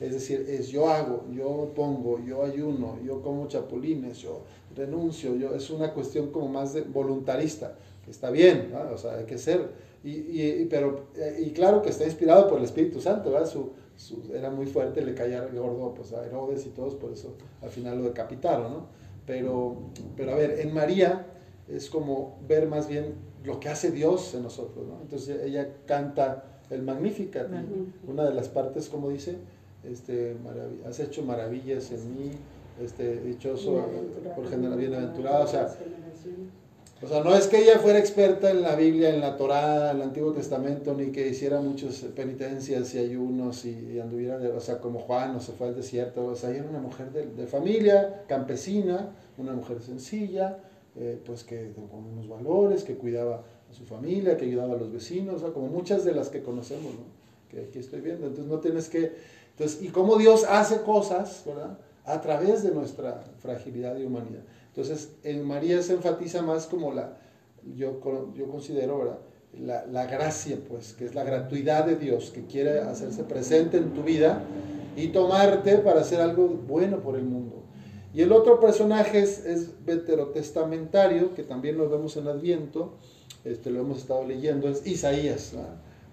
Es 0.00 0.12
decir, 0.12 0.46
es 0.48 0.68
yo 0.68 0.88
hago, 0.88 1.26
yo 1.30 1.72
pongo, 1.74 2.18
yo 2.24 2.42
ayuno, 2.42 2.98
yo 3.04 3.20
como 3.20 3.46
chapulines, 3.48 4.18
yo 4.18 4.44
renuncio, 4.74 5.36
yo, 5.36 5.54
es 5.54 5.68
una 5.68 5.92
cuestión 5.92 6.30
como 6.30 6.48
más 6.48 6.72
de 6.72 6.80
voluntarista, 6.80 7.76
que 8.02 8.10
está 8.10 8.30
bien, 8.30 8.72
o 8.92 8.96
sea, 8.96 9.18
hay 9.18 9.26
que 9.26 9.36
ser, 9.36 9.68
y, 10.02 10.64
pero, 10.66 11.08
eh, 11.14 11.44
y 11.46 11.50
claro 11.50 11.82
que 11.82 11.90
está 11.90 12.04
inspirado 12.04 12.48
por 12.48 12.58
el 12.58 12.64
Espíritu 12.64 12.98
Santo, 12.98 13.30
¿verdad? 13.30 13.46
Su, 13.46 13.72
era 14.32 14.50
muy 14.50 14.64
fuerte, 14.64 15.02
le 15.02 15.14
caía 15.14 15.46
gordo 15.46 15.92
pues, 15.92 16.14
a 16.14 16.24
Herodes 16.24 16.64
y 16.64 16.70
todos, 16.70 16.94
por 16.94 17.12
eso 17.12 17.34
al 17.60 17.68
final 17.68 17.98
lo 17.98 18.04
decapitaron, 18.04 18.72
¿no? 18.72 18.86
Pero, 19.26 19.76
pero 20.16 20.32
a 20.32 20.34
ver, 20.36 20.60
en 20.60 20.72
María 20.72 21.26
es 21.68 21.90
como 21.90 22.38
ver 22.48 22.66
más 22.66 22.88
bien 22.88 23.16
lo 23.44 23.60
que 23.60 23.68
hace 23.68 23.90
Dios 23.90 24.34
en 24.34 24.44
nosotros, 24.44 24.86
¿no? 24.86 24.98
Entonces 25.02 25.42
ella 25.44 25.68
canta 25.84 26.60
el 26.70 26.82
Magnificat, 26.82 27.48
una 28.06 28.24
de 28.24 28.34
las 28.34 28.48
partes, 28.48 28.88
como 28.88 29.10
dice, 29.10 29.36
este, 29.84 30.36
has 30.86 31.00
hecho 31.00 31.22
maravillas 31.22 31.90
en 31.92 32.14
mí, 32.14 32.30
este, 32.82 33.20
dichoso, 33.20 33.84
por 34.36 34.48
general, 34.48 34.78
bienaventurado, 34.78 35.44
o 35.44 35.48
sea, 35.48 35.68
o 37.02 37.08
sea, 37.08 37.24
no 37.24 37.34
es 37.34 37.46
que 37.46 37.62
ella 37.62 37.78
fuera 37.78 37.98
experta 37.98 38.50
en 38.50 38.60
la 38.60 38.76
Biblia, 38.76 39.08
en 39.14 39.22
la 39.22 39.38
Torá, 39.38 39.90
en 39.90 39.96
el 39.96 40.02
Antiguo 40.02 40.32
Testamento, 40.32 40.92
ni 40.92 41.10
que 41.10 41.28
hiciera 41.28 41.58
muchas 41.58 41.94
penitencias 42.14 42.94
y 42.94 42.98
ayunos 42.98 43.64
y, 43.64 43.98
anduviera, 43.98 44.38
o 44.54 44.60
sea, 44.60 44.80
como 44.80 44.98
Juan, 44.98 45.34
o 45.34 45.40
se 45.40 45.52
fue 45.52 45.68
al 45.68 45.74
desierto, 45.74 46.26
o 46.26 46.36
sea, 46.36 46.50
ella 46.50 46.60
era 46.60 46.68
una 46.68 46.80
mujer 46.80 47.10
de, 47.10 47.46
familia, 47.46 48.24
campesina, 48.28 49.14
una 49.38 49.54
mujer 49.54 49.80
sencilla, 49.80 50.58
eh, 50.94 51.18
pues 51.24 51.42
que 51.42 51.72
con 51.72 52.04
unos 52.04 52.28
valores, 52.28 52.84
que 52.84 52.96
cuidaba 52.96 53.44
a 53.70 53.72
su 53.72 53.84
familia, 53.84 54.36
que 54.36 54.44
ayudaba 54.44 54.74
a 54.74 54.76
los 54.76 54.92
vecinos, 54.92 55.36
o 55.36 55.38
sea, 55.38 55.54
como 55.54 55.68
muchas 55.68 56.04
de 56.04 56.12
las 56.12 56.28
que 56.28 56.42
conocemos, 56.42 56.92
¿no? 56.92 57.20
Que 57.48 57.62
aquí 57.62 57.78
estoy 57.78 58.00
viendo. 58.00 58.26
Entonces 58.26 58.52
no 58.52 58.60
tienes 58.60 58.90
que, 58.90 59.12
entonces, 59.50 59.82
y 59.82 59.88
cómo 59.88 60.16
Dios 60.16 60.44
hace 60.48 60.82
cosas, 60.82 61.42
¿verdad? 61.46 61.78
A 62.04 62.20
través 62.20 62.62
de 62.62 62.70
nuestra 62.70 63.22
fragilidad 63.38 63.96
y 63.96 64.04
humanidad. 64.04 64.42
Entonces, 64.68 65.12
en 65.22 65.44
María 65.46 65.82
se 65.82 65.94
enfatiza 65.94 66.42
más 66.42 66.66
como 66.66 66.92
la, 66.92 67.18
yo, 67.74 68.00
yo 68.34 68.48
considero, 68.50 68.98
¿verdad? 68.98 69.18
La, 69.52 69.86
la, 69.86 70.06
gracia, 70.06 70.58
pues, 70.68 70.92
que 70.92 71.04
es 71.04 71.14
la 71.14 71.24
gratuidad 71.24 71.84
de 71.84 71.96
Dios, 71.96 72.30
que 72.30 72.46
quiere 72.46 72.80
hacerse 72.80 73.24
presente 73.24 73.78
en 73.78 73.92
tu 73.92 74.04
vida 74.04 74.44
y 74.96 75.08
tomarte 75.08 75.78
para 75.78 76.00
hacer 76.00 76.20
algo 76.20 76.48
bueno 76.48 77.00
por 77.00 77.16
el 77.16 77.24
mundo. 77.24 77.64
Y 78.12 78.22
el 78.22 78.32
otro 78.32 78.58
personaje 78.58 79.20
es, 79.20 79.44
es 79.44 79.84
veterotestamentario, 79.84 81.34
que 81.34 81.42
también 81.42 81.78
lo 81.78 81.88
vemos 81.88 82.16
en 82.16 82.26
Adviento, 82.26 82.94
este, 83.44 83.70
lo 83.70 83.80
hemos 83.80 83.98
estado 83.98 84.24
leyendo, 84.26 84.68
es 84.68 84.86
Isaías, 84.86 85.54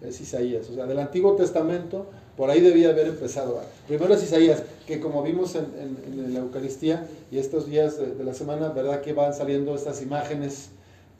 es 0.01 0.21
Isaías, 0.21 0.69
o 0.69 0.75
sea, 0.75 0.85
del 0.85 0.99
Antiguo 0.99 1.35
Testamento, 1.35 2.07
por 2.37 2.51
ahí 2.51 2.61
debía 2.61 2.89
haber 2.89 3.07
empezado. 3.07 3.59
Primero 3.87 4.13
es 4.13 4.23
Isaías, 4.23 4.63
que 4.85 4.99
como 4.99 5.23
vimos 5.23 5.55
en, 5.55 5.65
en, 6.05 6.33
la 6.33 6.39
Eucaristía 6.39 7.07
y 7.31 7.39
estos 7.39 7.65
días 7.65 7.97
de, 7.97 8.23
la 8.23 8.35
semana, 8.35 8.69
¿verdad? 8.69 9.01
Que 9.01 9.13
van 9.13 9.33
saliendo 9.33 9.75
estas 9.75 10.03
imágenes 10.03 10.69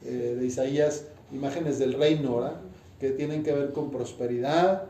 eh, 0.04 0.36
de 0.38 0.46
Isaías, 0.46 1.06
imágenes 1.32 1.80
del 1.80 1.94
reino, 1.94 2.36
¿verdad? 2.36 2.60
Que 3.00 3.10
tienen 3.10 3.42
que 3.42 3.52
ver 3.52 3.72
con 3.72 3.90
prosperidad, 3.90 4.84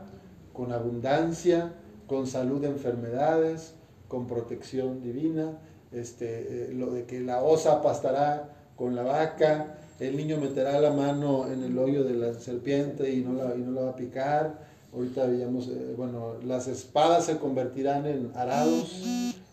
con 0.53 0.71
abundancia, 0.71 1.73
con 2.05 2.27
salud 2.27 2.61
de 2.61 2.67
enfermedades, 2.67 3.73
con 4.07 4.27
protección 4.27 5.01
divina, 5.01 5.57
este, 5.91 6.69
eh, 6.69 6.73
lo 6.73 6.91
de 6.91 7.05
que 7.05 7.21
la 7.21 7.41
osa 7.41 7.81
pastará 7.81 8.49
con 8.75 8.95
la 8.95 9.01
vaca, 9.01 9.77
el 9.99 10.15
niño 10.15 10.37
meterá 10.37 10.79
la 10.79 10.91
mano 10.91 11.51
en 11.51 11.63
el 11.63 11.77
hoyo 11.77 12.03
de 12.03 12.13
la 12.13 12.33
serpiente 12.35 13.11
y 13.11 13.21
no 13.21 13.33
la, 13.33 13.55
y 13.55 13.59
no 13.59 13.71
la 13.71 13.81
va 13.81 13.89
a 13.91 13.95
picar, 13.95 14.68
Ahorita 14.93 15.27
veíamos, 15.27 15.67
eh, 15.67 15.93
bueno, 15.95 16.35
las 16.43 16.67
espadas 16.67 17.25
se 17.25 17.37
convertirán 17.37 18.07
en 18.07 18.31
arados, 18.33 19.03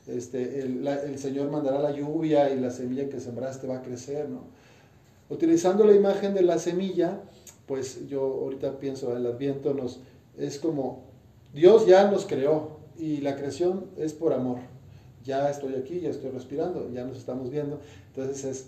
este, 0.06 0.60
el, 0.60 1.18
Señor 1.18 1.50
mandará 1.50 1.78
la 1.78 1.90
lluvia 1.90 2.50
y 2.50 2.58
la 2.58 2.70
semilla 2.70 3.08
que 3.08 3.20
sembraste 3.20 3.66
va 3.66 3.78
a 3.78 3.82
crecer, 3.82 4.30
¿no? 4.30 4.44
Utilizando 5.28 5.84
la 5.84 5.92
imagen 5.92 6.32
de 6.32 6.42
la 6.42 6.58
semilla, 6.58 7.20
pues 7.66 8.08
yo 8.08 8.20
ahorita 8.22 8.78
pienso, 8.78 9.14
el 9.14 9.26
adviento 9.26 9.74
nos, 9.74 10.00
es 10.38 10.58
como, 10.58 11.02
Dios 11.52 11.86
ya 11.86 12.10
nos 12.10 12.24
creó 12.24 12.78
y 12.96 13.18
la 13.18 13.36
creación 13.36 13.86
es 13.98 14.14
por 14.14 14.32
amor. 14.32 14.58
Ya 15.24 15.50
estoy 15.50 15.74
aquí, 15.74 16.00
ya 16.00 16.10
estoy 16.10 16.30
respirando, 16.30 16.88
ya 16.94 17.04
nos 17.04 17.18
estamos 17.18 17.50
viendo. 17.50 17.80
Entonces 18.14 18.44
es, 18.44 18.66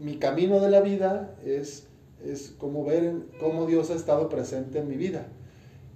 mi 0.00 0.16
camino 0.16 0.60
de 0.60 0.70
la 0.70 0.80
vida 0.80 1.34
es, 1.44 1.88
es 2.24 2.54
como 2.56 2.84
ver 2.84 3.14
cómo 3.40 3.66
Dios 3.66 3.90
ha 3.90 3.94
estado 3.94 4.28
presente 4.28 4.78
en 4.78 4.88
mi 4.88 4.96
vida 4.96 5.26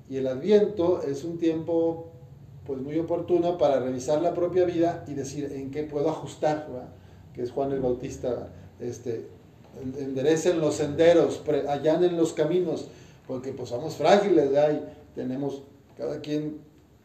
y 0.08 0.16
el 0.16 0.26
adviento 0.26 1.02
es 1.02 1.24
un 1.24 1.38
tiempo 1.38 2.12
pues 2.66 2.80
muy 2.80 2.98
oportuno 2.98 3.58
para 3.58 3.80
revisar 3.80 4.20
la 4.20 4.34
propia 4.34 4.64
vida 4.64 5.04
y 5.06 5.14
decir 5.14 5.50
en 5.52 5.70
qué 5.70 5.84
puedo 5.84 6.10
ajustar, 6.10 6.66
que 7.32 7.42
es 7.42 7.52
Juan 7.52 7.72
el 7.72 7.80
Bautista, 7.80 8.48
este, 8.80 9.28
enderecen 9.98 10.60
los 10.60 10.74
senderos, 10.74 11.42
allanen 11.68 12.16
los 12.16 12.32
caminos, 12.32 12.88
porque 13.26 13.52
pues 13.52 13.68
somos 13.68 13.96
frágiles, 13.96 14.50
y 14.50 15.14
tenemos, 15.14 15.62
cada 15.96 16.20
quien, 16.20 16.58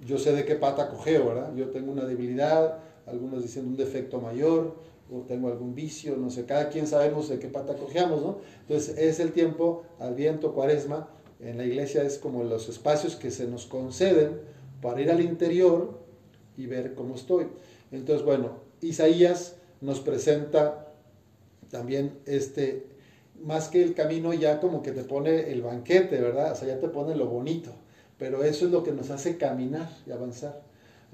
yo 0.06 0.18
sé 0.18 0.34
de 0.34 0.46
qué 0.46 0.56
pata 0.56 0.90
cogeo, 0.90 1.28
¿verdad? 1.28 1.54
Yo 1.56 1.70
tengo 1.70 1.92
una 1.92 2.06
debilidad, 2.06 2.80
algunos 3.06 3.44
dicen 3.44 3.68
un 3.68 3.78
defecto 3.78 4.20
mayor, 4.20 4.76
o 5.14 5.20
tengo 5.28 5.50
algún 5.50 5.76
vicio, 5.76 6.16
no 6.18 6.30
sé, 6.30 6.46
cada 6.46 6.70
quien 6.70 6.88
sabemos 6.88 7.28
de 7.30 7.38
qué 7.38 7.50
pata 7.50 7.76
cojeamos, 7.76 8.22
¿no? 8.22 8.38
Entonces 8.62 8.98
es 8.98 9.20
el 9.20 9.34
tiempo, 9.34 9.84
adviento, 10.00 10.54
cuaresma, 10.54 11.10
en 11.44 11.58
la 11.58 11.66
iglesia 11.66 12.04
es 12.04 12.18
como 12.18 12.44
los 12.44 12.70
espacios 12.70 13.16
que 13.16 13.32
se 13.32 13.48
nos 13.48 13.66
conceden 13.66 14.40
para 14.82 15.02
ir 15.02 15.12
al 15.12 15.22
interior 15.22 16.00
y 16.58 16.68
ver 16.68 16.94
cómo 16.94 17.16
estoy. 17.16 17.48
Entonces, 17.92 18.26
bueno, 18.26 18.60
Isaías 18.82 19.56
nos 19.82 20.00
presenta 20.00 20.88
también 21.70 22.20
este, 22.26 22.86
más 23.44 23.70
que 23.70 23.82
el 23.82 23.94
camino 23.94 24.34
ya 24.34 24.60
como 24.60 24.82
que 24.82 24.92
te 24.92 25.04
pone 25.04 25.52
el 25.52 25.62
banquete, 25.62 26.20
¿verdad? 26.20 26.52
O 26.52 26.56
sea, 26.56 26.68
ya 26.68 26.80
te 26.80 26.90
pone 26.90 27.16
lo 27.16 27.28
bonito, 27.28 27.72
pero 28.18 28.44
eso 28.44 28.66
es 28.66 28.72
lo 28.72 28.84
que 28.84 28.92
nos 28.92 29.10
hace 29.10 29.38
caminar 29.38 29.90
y 30.06 30.12
avanzar. 30.12 30.62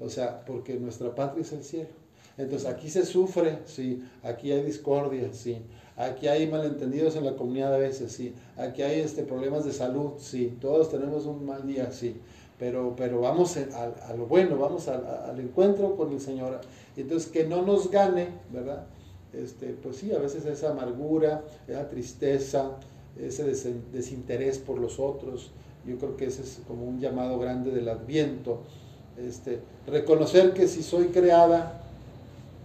O 0.00 0.08
sea, 0.08 0.44
porque 0.44 0.74
nuestra 0.74 1.14
patria 1.14 1.42
es 1.42 1.52
el 1.52 1.64
cielo. 1.64 1.88
Entonces 2.36 2.68
aquí 2.68 2.88
se 2.88 3.04
sufre, 3.04 3.58
sí, 3.66 4.04
aquí 4.22 4.52
hay 4.52 4.62
discordia, 4.62 5.32
sí, 5.32 5.58
aquí 5.98 6.28
hay 6.28 6.46
malentendidos 6.46 7.16
en 7.16 7.24
la 7.24 7.36
comunidad 7.36 7.74
a 7.74 7.78
veces, 7.78 8.12
sí, 8.12 8.34
aquí 8.56 8.82
hay 8.82 9.00
este, 9.00 9.24
problemas 9.24 9.64
de 9.64 9.72
salud, 9.72 10.12
sí, 10.18 10.56
todos 10.60 10.90
tenemos 10.90 11.26
un 11.26 11.44
mal 11.44 11.66
día, 11.66 11.90
sí, 11.90 12.16
pero, 12.58 12.94
pero 12.96 13.20
vamos 13.20 13.56
a, 13.56 14.14
lo 14.16 14.26
bueno, 14.26 14.56
vamos 14.56 14.88
al 14.88 15.38
encuentro 15.38 15.96
con 15.96 16.12
el 16.12 16.20
Señor. 16.20 16.60
Entonces 16.96 17.30
que 17.30 17.46
no 17.46 17.62
nos 17.62 17.90
gane, 17.90 18.28
¿verdad? 18.52 18.86
Este, 19.32 19.76
pues 19.80 19.96
sí, 19.96 20.12
a 20.12 20.18
veces 20.18 20.44
esa 20.46 20.70
amargura, 20.70 21.44
esa 21.68 21.88
tristeza, 21.88 22.72
ese 23.20 23.44
desinterés 23.92 24.58
por 24.58 24.78
los 24.78 24.98
otros, 24.98 25.52
yo 25.86 25.98
creo 25.98 26.16
que 26.16 26.26
ese 26.26 26.42
es 26.42 26.60
como 26.66 26.84
un 26.84 26.98
llamado 26.98 27.38
grande 27.38 27.70
del 27.70 27.88
adviento. 27.88 28.60
Este, 29.16 29.60
reconocer 29.86 30.52
que 30.52 30.66
si 30.68 30.82
soy 30.82 31.08
creada 31.08 31.80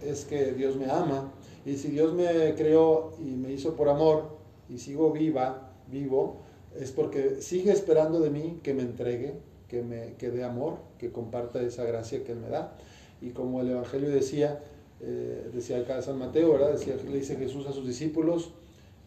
es 0.04 0.24
que 0.24 0.52
Dios 0.52 0.76
me 0.76 0.90
ama. 0.90 1.30
Y 1.64 1.76
si 1.76 1.88
Dios 1.88 2.12
me 2.12 2.54
creó 2.54 3.12
y 3.18 3.30
me 3.30 3.52
hizo 3.52 3.74
por 3.74 3.88
amor 3.88 4.36
y 4.68 4.78
sigo 4.78 5.12
viva, 5.12 5.70
vivo, 5.90 6.36
es 6.78 6.90
porque 6.90 7.40
sigue 7.40 7.72
esperando 7.72 8.20
de 8.20 8.30
mí 8.30 8.60
que 8.62 8.74
me 8.74 8.82
entregue, 8.82 9.34
que 9.68 9.82
me 9.82 10.14
que 10.18 10.30
dé 10.30 10.44
amor, 10.44 10.78
que 10.98 11.10
comparta 11.10 11.60
esa 11.62 11.84
gracia 11.84 12.24
que 12.24 12.32
Él 12.32 12.38
me 12.38 12.48
da. 12.48 12.76
Y 13.20 13.30
como 13.30 13.60
el 13.60 13.70
Evangelio 13.70 14.10
decía, 14.10 14.62
eh, 15.00 15.50
decía 15.52 15.78
acá 15.78 16.02
San 16.02 16.18
Mateo, 16.18 16.52
¿verdad? 16.52 16.78
Le 17.08 17.18
dice 17.18 17.36
Jesús 17.36 17.66
a 17.66 17.72
sus 17.72 17.86
discípulos, 17.86 18.50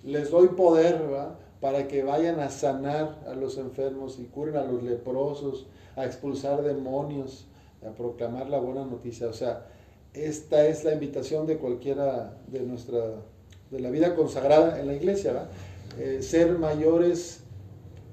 les 0.03 0.31
doy 0.31 0.49
poder, 0.49 1.01
Para 1.59 1.87
que 1.87 2.03
vayan 2.03 2.39
a 2.39 2.51
sanar 2.51 3.23
a 3.27 3.33
los 3.33 3.57
enfermos 3.57 4.19
y 4.19 4.25
curen 4.25 4.57
a 4.57 4.63
los 4.63 4.83
leprosos, 4.83 5.65
a 5.95 6.05
expulsar 6.05 6.61
demonios, 6.61 7.47
a 7.83 7.95
proclamar 7.95 8.47
la 8.47 8.59
buena 8.59 8.85
noticia. 8.85 9.27
O 9.27 9.33
sea, 9.33 9.65
esta 10.25 10.67
es 10.67 10.83
la 10.83 10.93
invitación 10.93 11.45
de 11.47 11.57
cualquiera 11.57 12.37
de 12.47 12.61
nuestra, 12.61 12.99
de 13.71 13.79
la 13.79 13.89
vida 13.89 14.15
consagrada 14.15 14.79
en 14.79 14.87
la 14.87 14.93
iglesia, 14.93 15.47
eh, 15.99 16.19
ser 16.21 16.57
mayores 16.57 17.41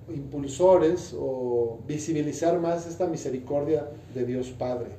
impulsores 0.08 1.14
o 1.18 1.80
visibilizar 1.86 2.60
más 2.60 2.86
esta 2.86 3.06
misericordia 3.06 3.88
de 4.14 4.24
Dios 4.24 4.50
Padre 4.50 4.90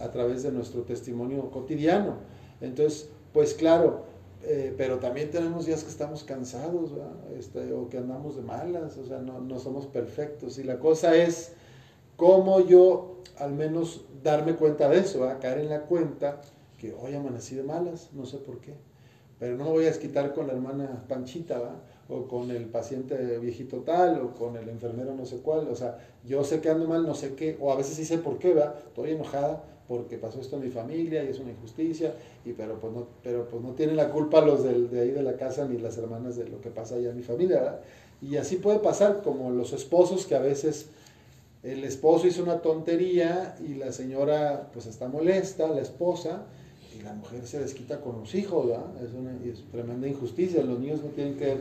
a 0.00 0.10
través 0.10 0.42
de 0.42 0.52
nuestro 0.52 0.82
testimonio 0.82 1.50
cotidiano. 1.50 2.16
Entonces, 2.60 3.08
pues 3.32 3.54
claro, 3.54 4.04
eh, 4.44 4.74
pero 4.76 4.98
también 4.98 5.30
tenemos 5.30 5.66
días 5.66 5.84
que 5.84 5.90
estamos 5.90 6.24
cansados 6.24 6.92
este, 7.38 7.72
o 7.72 7.88
que 7.88 7.98
andamos 7.98 8.36
de 8.36 8.42
malas, 8.42 8.96
o 8.96 9.06
sea, 9.06 9.18
no, 9.18 9.40
no 9.40 9.58
somos 9.58 9.86
perfectos. 9.86 10.58
Y 10.58 10.64
la 10.64 10.78
cosa 10.78 11.16
es 11.16 11.52
cómo 12.18 12.66
yo 12.66 13.22
al 13.38 13.52
menos 13.52 14.02
darme 14.24 14.56
cuenta 14.56 14.88
de 14.88 14.98
eso, 14.98 15.26
a 15.28 15.38
caer 15.38 15.60
en 15.60 15.70
la 15.70 15.82
cuenta 15.82 16.40
que 16.76 16.92
hoy 16.92 17.14
amanecí 17.14 17.54
de 17.54 17.62
malas, 17.62 18.10
no 18.12 18.26
sé 18.26 18.38
por 18.38 18.58
qué, 18.58 18.74
pero 19.38 19.56
no 19.56 19.64
me 19.64 19.70
voy 19.70 19.84
a 19.84 19.88
desquitar 19.88 20.34
con 20.34 20.48
la 20.48 20.52
hermana 20.52 21.04
Panchita, 21.08 21.60
¿va? 21.60 21.80
o 22.08 22.26
con 22.26 22.50
el 22.50 22.66
paciente 22.66 23.38
viejito 23.38 23.78
tal, 23.78 24.20
o 24.20 24.34
con 24.34 24.56
el 24.56 24.68
enfermero 24.68 25.14
no 25.14 25.26
sé 25.26 25.36
cuál, 25.36 25.68
o 25.68 25.76
sea, 25.76 25.96
yo 26.26 26.42
sé 26.42 26.60
que 26.60 26.68
ando 26.68 26.88
mal, 26.88 27.06
no 27.06 27.14
sé 27.14 27.34
qué, 27.34 27.56
o 27.60 27.70
a 27.70 27.76
veces 27.76 27.94
sí 27.94 28.04
sé 28.04 28.18
por 28.18 28.38
qué, 28.40 28.52
¿va? 28.52 28.74
estoy 28.88 29.12
enojada 29.12 29.62
porque 29.86 30.18
pasó 30.18 30.40
esto 30.40 30.56
en 30.56 30.64
mi 30.64 30.70
familia 30.70 31.22
y 31.22 31.28
es 31.28 31.38
una 31.38 31.52
injusticia, 31.52 32.14
y 32.44 32.52
pero 32.52 32.80
pues 32.80 32.92
no, 32.92 33.06
pero 33.22 33.48
pues 33.48 33.62
no 33.62 33.74
tienen 33.74 33.96
la 33.96 34.10
culpa 34.10 34.40
los 34.40 34.64
de 34.64 35.00
ahí 35.00 35.12
de 35.12 35.22
la 35.22 35.36
casa 35.36 35.66
ni 35.66 35.78
las 35.78 35.96
hermanas 35.96 36.34
de 36.34 36.48
lo 36.48 36.60
que 36.60 36.70
pasa 36.70 36.96
allá 36.96 37.10
en 37.10 37.16
mi 37.16 37.22
familia, 37.22 37.60
¿verdad? 37.60 37.80
Y 38.20 38.36
así 38.36 38.56
puede 38.56 38.80
pasar, 38.80 39.22
como 39.22 39.50
los 39.50 39.72
esposos 39.72 40.26
que 40.26 40.34
a 40.34 40.40
veces 40.40 40.90
el 41.68 41.84
esposo 41.84 42.26
hizo 42.26 42.42
una 42.42 42.60
tontería 42.62 43.56
y 43.60 43.74
la 43.74 43.92
señora 43.92 44.70
pues 44.72 44.86
está 44.86 45.08
molesta, 45.08 45.68
la 45.68 45.82
esposa, 45.82 46.46
y 46.98 47.02
la 47.02 47.12
mujer 47.12 47.46
se 47.46 47.60
desquita 47.60 48.00
con 48.00 48.20
los 48.20 48.34
hijos. 48.34 48.66
Es 49.02 49.12
una 49.12 49.32
es 49.44 49.62
tremenda 49.70 50.08
injusticia, 50.08 50.62
los 50.62 50.80
niños 50.80 51.02
no 51.02 51.10
tienen 51.10 51.36
que, 51.36 51.56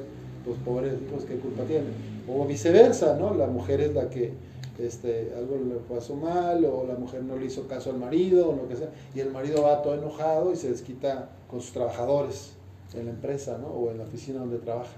los 0.45 0.57
pobres 0.63 0.93
hijos, 1.01 1.25
¿qué 1.25 1.35
culpa 1.35 1.63
tienen? 1.63 1.91
O 2.27 2.45
viceversa, 2.45 3.17
¿no? 3.17 3.33
La 3.33 3.47
mujer 3.47 3.81
es 3.81 3.93
la 3.93 4.09
que 4.09 4.31
este, 4.79 5.33
algo 5.35 5.57
le 5.57 5.75
pasó 5.93 6.15
mal, 6.15 6.63
o 6.63 6.85
la 6.87 6.95
mujer 6.95 7.23
no 7.23 7.35
le 7.35 7.47
hizo 7.47 7.67
caso 7.67 7.89
al 7.89 7.97
marido, 7.97 8.51
o 8.51 8.55
lo 8.55 8.67
que 8.69 8.77
sea, 8.77 8.89
y 9.13 9.19
el 9.19 9.31
marido 9.31 9.63
va 9.63 9.81
todo 9.81 9.95
enojado 9.95 10.53
y 10.53 10.55
se 10.55 10.71
desquita 10.71 11.29
con 11.49 11.59
sus 11.59 11.73
trabajadores 11.73 12.53
en 12.93 13.05
la 13.05 13.11
empresa, 13.11 13.57
¿no? 13.57 13.67
O 13.67 13.91
en 13.91 13.97
la 13.97 14.05
oficina 14.05 14.39
donde 14.39 14.59
trabaja. 14.59 14.95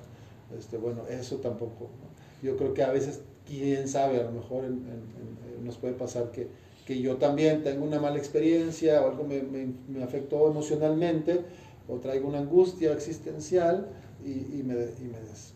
Este, 0.58 0.78
bueno, 0.78 1.02
eso 1.10 1.38
tampoco. 1.38 1.90
Yo 2.42 2.58
creo 2.58 2.74
que 2.74 2.84
a 2.84 2.92
veces, 2.92 3.22
quién 3.50 3.88
sabe, 3.88 4.20
a 4.20 4.24
lo 4.24 4.32
mejor 4.32 4.64
nos 5.64 5.78
puede 5.78 5.94
pasar 5.94 6.32
que, 6.32 6.48
que, 6.86 7.02
yo 7.02 7.18
también 7.18 7.64
tengo 7.64 7.84
una 7.86 8.00
mala 8.00 8.18
experiencia 8.18 9.02
o 9.02 9.10
algo 9.10 9.24
me, 9.24 9.42
me, 9.42 10.04
afectó 10.04 10.50
emocionalmente 10.50 11.42
o 11.88 11.98
traigo 11.98 12.28
una 12.28 12.40
angustia 12.40 12.94
existencial 12.94 13.88
y, 14.24 14.32
y 14.32 14.64
me, 14.66 14.76
y 14.76 15.12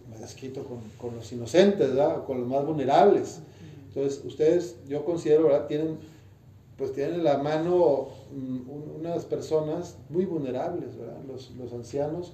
me, 0.09 0.19
desquito 0.19 0.63
con, 0.63 0.79
con, 0.97 1.15
los 1.15 1.31
inocentes, 1.31 1.89
¿verdad? 1.89 2.23
con 2.25 2.39
los 2.39 2.47
más 2.47 2.65
vulnerables. 2.65 3.39
Entonces, 3.87 4.23
ustedes, 4.25 4.77
yo 4.87 5.05
considero, 5.05 5.43
¿verdad? 5.43 5.67
Tienen, 5.67 5.97
pues 6.77 6.93
tienen 6.93 7.15
en 7.15 7.23
la 7.23 7.37
mano 7.37 8.07
mm, 8.33 8.99
unas 8.99 9.25
personas 9.25 9.97
muy 10.09 10.25
vulnerables, 10.25 10.97
¿verdad? 10.97 11.19
Los, 11.27 11.51
los 11.51 11.73
ancianos 11.73 12.33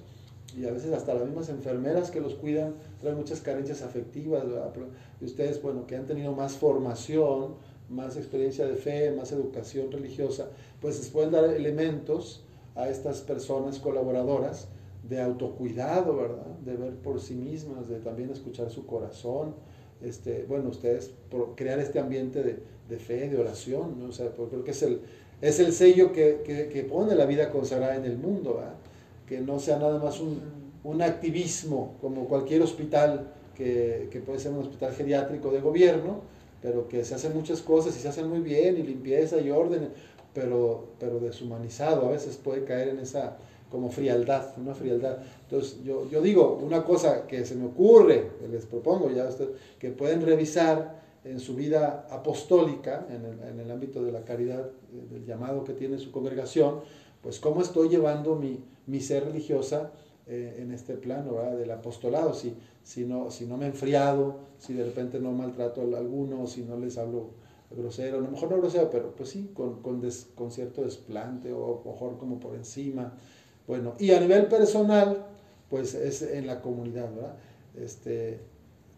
y 0.56 0.66
a 0.66 0.72
veces 0.72 0.92
hasta 0.92 1.14
las 1.14 1.24
mismas 1.24 1.48
enfermeras 1.48 2.10
que 2.10 2.20
los 2.20 2.34
cuidan 2.34 2.74
traen 3.00 3.16
muchas 3.16 3.40
carencias 3.40 3.82
afectivas, 3.82 4.44
y 5.20 5.24
ustedes, 5.24 5.62
bueno, 5.62 5.86
que 5.86 5.96
han 5.96 6.06
tenido 6.06 6.32
más 6.32 6.54
formación, 6.54 7.54
más 7.88 8.16
experiencia 8.16 8.66
de 8.66 8.76
fe, 8.76 9.10
más 9.12 9.32
educación 9.32 9.90
religiosa, 9.90 10.48
pues 10.80 10.98
les 10.98 11.08
pueden 11.08 11.32
dar 11.32 11.44
elementos 11.44 12.44
a 12.74 12.88
estas 12.88 13.20
personas 13.20 13.78
colaboradoras 13.78 14.68
de 15.08 15.20
autocuidado, 15.20 16.16
¿verdad? 16.16 16.46
De 16.64 16.76
ver 16.76 16.94
por 16.94 17.20
sí 17.20 17.34
mismas, 17.34 17.88
de 17.88 17.98
también 17.98 18.30
escuchar 18.30 18.70
su 18.70 18.86
corazón, 18.86 19.54
este, 20.02 20.44
bueno, 20.48 20.70
ustedes 20.70 21.12
crear 21.56 21.78
este 21.78 21.98
ambiente 21.98 22.42
de, 22.42 22.62
de 22.88 22.98
fe, 22.98 23.28
de 23.28 23.38
oración, 23.38 23.98
¿no? 23.98 24.06
O 24.06 24.12
sea, 24.12 24.30
porque 24.30 24.52
creo 24.52 24.64
que 24.64 24.70
es 24.70 24.82
el, 24.82 25.00
es 25.40 25.58
el 25.58 25.72
sello 25.72 26.12
que, 26.12 26.42
que, 26.44 26.68
que 26.68 26.84
pone 26.84 27.14
la 27.14 27.26
vida 27.26 27.50
consagrada 27.50 27.96
en 27.96 28.04
el 28.04 28.16
mundo, 28.16 28.54
¿verdad? 28.54 28.74
Que 29.30 29.40
no 29.40 29.60
sea 29.60 29.78
nada 29.78 30.00
más 30.00 30.18
un, 30.18 30.40
un 30.82 31.02
activismo 31.02 31.94
como 32.00 32.26
cualquier 32.26 32.62
hospital 32.62 33.32
que, 33.54 34.08
que, 34.10 34.18
puede 34.18 34.40
ser 34.40 34.50
un 34.50 34.58
hospital 34.58 34.92
geriátrico 34.92 35.52
de 35.52 35.60
gobierno, 35.60 36.22
pero 36.60 36.88
que 36.88 37.04
se 37.04 37.14
hacen 37.14 37.32
muchas 37.32 37.62
cosas 37.62 37.96
y 37.96 38.00
se 38.00 38.08
hacen 38.08 38.28
muy 38.28 38.40
bien 38.40 38.76
y 38.76 38.82
limpieza 38.82 39.40
y 39.40 39.48
orden, 39.52 39.90
pero, 40.34 40.88
pero 40.98 41.20
deshumanizado, 41.20 42.08
a 42.08 42.10
veces 42.10 42.38
puede 42.42 42.64
caer 42.64 42.88
en 42.88 42.98
esa 42.98 43.36
como 43.70 43.92
frialdad, 43.92 44.52
una 44.58 44.74
frialdad. 44.74 45.18
Entonces 45.44 45.78
yo, 45.84 46.10
yo 46.10 46.20
digo, 46.20 46.58
una 46.60 46.82
cosa 46.82 47.28
que 47.28 47.44
se 47.44 47.54
me 47.54 47.66
ocurre, 47.66 48.32
les 48.50 48.66
propongo 48.66 49.12
ya 49.12 49.28
usted, 49.28 49.50
que 49.78 49.90
pueden 49.90 50.22
revisar 50.22 50.98
en 51.22 51.38
su 51.38 51.54
vida 51.54 52.08
apostólica, 52.10 53.06
en 53.08 53.24
el, 53.24 53.48
en 53.48 53.60
el 53.60 53.70
ámbito 53.70 54.02
de 54.02 54.10
la 54.10 54.24
caridad, 54.24 54.70
del 54.90 55.24
llamado 55.24 55.62
que 55.62 55.74
tiene 55.74 56.00
su 56.00 56.10
congregación, 56.10 56.80
pues 57.22 57.38
cómo 57.40 57.60
estoy 57.62 57.88
llevando 57.88 58.36
mi, 58.36 58.62
mi 58.86 59.00
ser 59.00 59.24
religiosa 59.24 59.92
eh, 60.26 60.58
en 60.60 60.72
este 60.72 60.94
plano 60.94 61.34
del 61.56 61.70
apostolado, 61.70 62.34
si, 62.34 62.54
si, 62.82 63.04
no, 63.04 63.30
si 63.30 63.46
no 63.46 63.56
me 63.56 63.66
he 63.66 63.68
enfriado, 63.68 64.38
si 64.58 64.74
de 64.74 64.84
repente 64.84 65.18
no 65.18 65.32
maltrato 65.32 65.80
a 65.80 65.98
alguno, 65.98 66.46
si 66.46 66.62
no 66.62 66.78
les 66.78 66.98
hablo 66.98 67.30
grosero, 67.70 68.18
a 68.18 68.20
lo 68.20 68.30
mejor 68.30 68.50
no 68.50 68.58
grosero, 68.58 68.90
pero 68.90 69.14
pues 69.14 69.28
sí, 69.28 69.50
con, 69.54 69.82
con, 69.82 70.02
con 70.34 70.50
cierto 70.50 70.82
desplante 70.82 71.52
o 71.52 71.82
mejor 71.84 72.18
como 72.18 72.40
por 72.40 72.54
encima. 72.54 73.12
Bueno, 73.66 73.94
y 73.98 74.12
a 74.12 74.20
nivel 74.20 74.46
personal, 74.46 75.26
pues 75.68 75.94
es 75.94 76.22
en 76.22 76.46
la 76.46 76.60
comunidad, 76.60 77.14
¿verdad? 77.14 77.34
Este, 77.76 78.40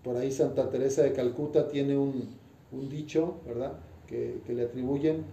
por 0.03 0.17
ahí 0.17 0.31
Santa 0.31 0.71
Teresa 0.71 1.03
de 1.03 1.13
Calcuta 1.13 1.69
tiene 1.69 1.97
un, 1.97 2.29
un 2.73 2.89
dicho, 2.89 3.41
¿verdad? 3.47 3.75
Que 4.07 4.43
le 4.49 4.63
atribuyen 4.63 5.25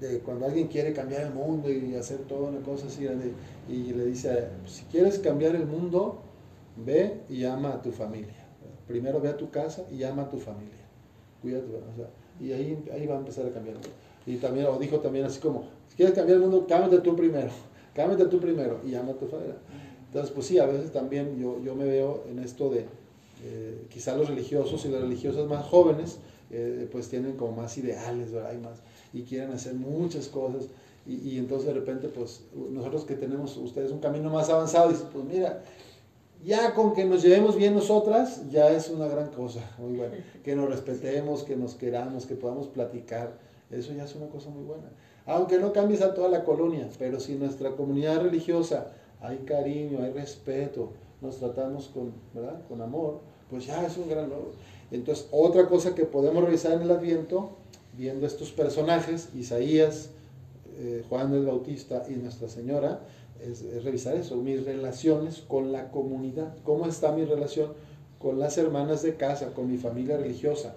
de 0.00 0.18
cuando 0.20 0.46
alguien 0.46 0.68
quiere 0.68 0.92
cambiar 0.92 1.22
el 1.22 1.32
mundo 1.32 1.70
y 1.70 1.94
hacer 1.94 2.18
toda 2.18 2.50
una 2.50 2.60
cosa 2.60 2.86
así 2.86 3.04
grande, 3.04 3.32
y 3.68 3.92
le 3.92 4.06
dice, 4.06 4.48
si 4.66 4.84
quieres 4.84 5.18
cambiar 5.18 5.56
el 5.56 5.66
mundo, 5.66 6.20
ve 6.76 7.20
y 7.28 7.44
ama 7.44 7.74
a 7.74 7.82
tu 7.82 7.90
familia. 7.90 8.46
Primero 8.86 9.20
ve 9.20 9.28
a 9.28 9.36
tu 9.36 9.50
casa 9.50 9.84
y 9.90 10.02
ama 10.04 10.22
a 10.22 10.28
tu 10.28 10.38
familia. 10.38 10.84
Cuídate, 11.42 11.66
o 11.66 11.96
sea, 11.96 12.08
y 12.40 12.52
ahí, 12.52 12.84
ahí 12.92 13.06
va 13.06 13.14
a 13.14 13.18
empezar 13.18 13.46
a 13.46 13.50
cambiar. 13.50 13.76
Y 14.26 14.36
también, 14.36 14.66
o 14.66 14.78
dijo 14.78 15.00
también 15.00 15.24
así 15.24 15.40
como, 15.40 15.64
si 15.88 15.96
quieres 15.96 16.14
cambiar 16.14 16.36
el 16.36 16.42
mundo, 16.42 16.66
cámbiate 16.68 16.98
tú 16.98 17.16
primero, 17.16 17.50
cámbiate 17.94 18.26
tú 18.26 18.38
primero 18.38 18.80
y 18.84 18.94
ama 18.94 19.12
a 19.12 19.14
tu 19.14 19.26
familia. 19.26 19.56
Entonces, 20.06 20.30
pues 20.32 20.46
sí, 20.46 20.58
a 20.58 20.66
veces 20.66 20.92
también 20.92 21.38
yo, 21.38 21.60
yo 21.62 21.74
me 21.74 21.84
veo 21.84 22.24
en 22.30 22.38
esto 22.38 22.70
de, 22.70 22.86
eh, 23.44 23.86
quizá 23.90 24.16
los 24.16 24.28
religiosos 24.28 24.84
y 24.84 24.88
las 24.88 25.00
religiosas 25.00 25.46
más 25.46 25.64
jóvenes, 25.64 26.18
eh, 26.50 26.88
pues 26.90 27.08
tienen 27.08 27.36
como 27.36 27.52
más 27.52 27.76
ideales, 27.76 28.32
¿verdad? 28.32 28.50
Hay 28.50 28.58
más, 28.58 28.82
y 29.16 29.22
quieren 29.22 29.52
hacer 29.52 29.74
muchas 29.74 30.28
cosas. 30.28 30.64
Y, 31.06 31.14
y, 31.30 31.38
entonces 31.38 31.68
de 31.68 31.74
repente, 31.74 32.08
pues 32.08 32.42
nosotros 32.70 33.04
que 33.04 33.14
tenemos 33.14 33.56
ustedes 33.56 33.90
un 33.92 34.00
camino 34.00 34.28
más 34.28 34.50
avanzado, 34.50 34.90
dicen, 34.90 35.06
pues 35.12 35.24
mira, 35.24 35.62
ya 36.44 36.74
con 36.74 36.92
que 36.92 37.04
nos 37.04 37.22
llevemos 37.22 37.56
bien 37.56 37.74
nosotras, 37.74 38.42
ya 38.50 38.68
es 38.70 38.90
una 38.90 39.06
gran 39.06 39.28
cosa, 39.28 39.60
muy 39.78 39.96
buena. 39.96 40.16
Que 40.44 40.54
nos 40.54 40.68
respetemos, 40.68 41.44
que 41.44 41.56
nos 41.56 41.74
queramos, 41.74 42.26
que 42.26 42.34
podamos 42.34 42.68
platicar, 42.68 43.38
eso 43.70 43.92
ya 43.94 44.04
es 44.04 44.14
una 44.14 44.26
cosa 44.26 44.50
muy 44.50 44.64
buena. 44.64 44.90
Aunque 45.24 45.58
no 45.58 45.72
cambies 45.72 46.02
a 46.02 46.14
toda 46.14 46.28
la 46.28 46.44
colonia, 46.44 46.88
pero 46.98 47.18
si 47.18 47.34
nuestra 47.34 47.70
comunidad 47.70 48.22
religiosa 48.22 48.92
hay 49.20 49.38
cariño, 49.38 50.02
hay 50.02 50.12
respeto, 50.12 50.90
nos 51.20 51.38
tratamos 51.38 51.88
con, 51.88 52.12
¿verdad? 52.34 52.60
con 52.68 52.82
amor, 52.82 53.20
pues 53.48 53.66
ya 53.66 53.84
es 53.84 53.96
un 53.96 54.08
gran 54.08 54.28
logro. 54.28 54.52
Entonces, 54.90 55.26
otra 55.32 55.68
cosa 55.68 55.94
que 55.94 56.04
podemos 56.04 56.44
revisar 56.44 56.72
en 56.74 56.82
el 56.82 56.90
Adviento 56.90 57.50
viendo 57.96 58.26
estos 58.26 58.50
personajes, 58.50 59.28
Isaías, 59.34 60.10
eh, 60.78 61.04
Juan 61.08 61.32
el 61.32 61.46
Bautista 61.46 62.04
y 62.08 62.12
Nuestra 62.12 62.48
Señora, 62.48 63.00
es, 63.42 63.62
revisar 63.84 64.14
eso, 64.16 64.36
mis 64.36 64.64
relaciones 64.64 65.42
con 65.46 65.72
la 65.72 65.90
comunidad, 65.90 66.54
cómo 66.64 66.86
está 66.86 67.12
mi 67.12 67.24
relación 67.24 67.72
con 68.18 68.38
las 68.38 68.56
hermanas 68.58 69.02
de 69.02 69.14
casa, 69.14 69.52
con 69.54 69.70
mi 69.70 69.78
familia 69.78 70.16
religiosa, 70.16 70.74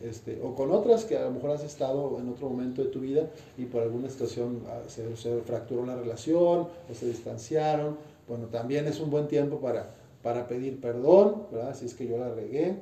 este, 0.00 0.40
o 0.42 0.54
con 0.54 0.72
otras 0.72 1.04
que 1.04 1.16
a 1.16 1.24
lo 1.24 1.30
mejor 1.30 1.50
has 1.50 1.64
estado 1.64 2.18
en 2.18 2.28
otro 2.28 2.48
momento 2.48 2.82
de 2.82 2.88
tu 2.90 3.00
vida 3.00 3.28
y 3.56 3.66
por 3.66 3.82
alguna 3.82 4.10
situación 4.10 4.62
ah, 4.68 4.80
se, 4.88 5.16
se 5.16 5.40
fracturó 5.42 5.86
la 5.86 5.94
relación 5.94 6.66
o 6.90 6.94
se 6.94 7.06
distanciaron. 7.06 7.96
Bueno, 8.28 8.46
también 8.46 8.86
es 8.86 8.98
un 9.00 9.10
buen 9.10 9.28
tiempo 9.28 9.60
para, 9.60 9.94
para 10.22 10.48
pedir 10.48 10.80
perdón, 10.80 11.46
¿verdad? 11.52 11.76
Si 11.76 11.86
es 11.86 11.94
que 11.94 12.06
yo 12.06 12.18
la 12.18 12.34
regué, 12.34 12.76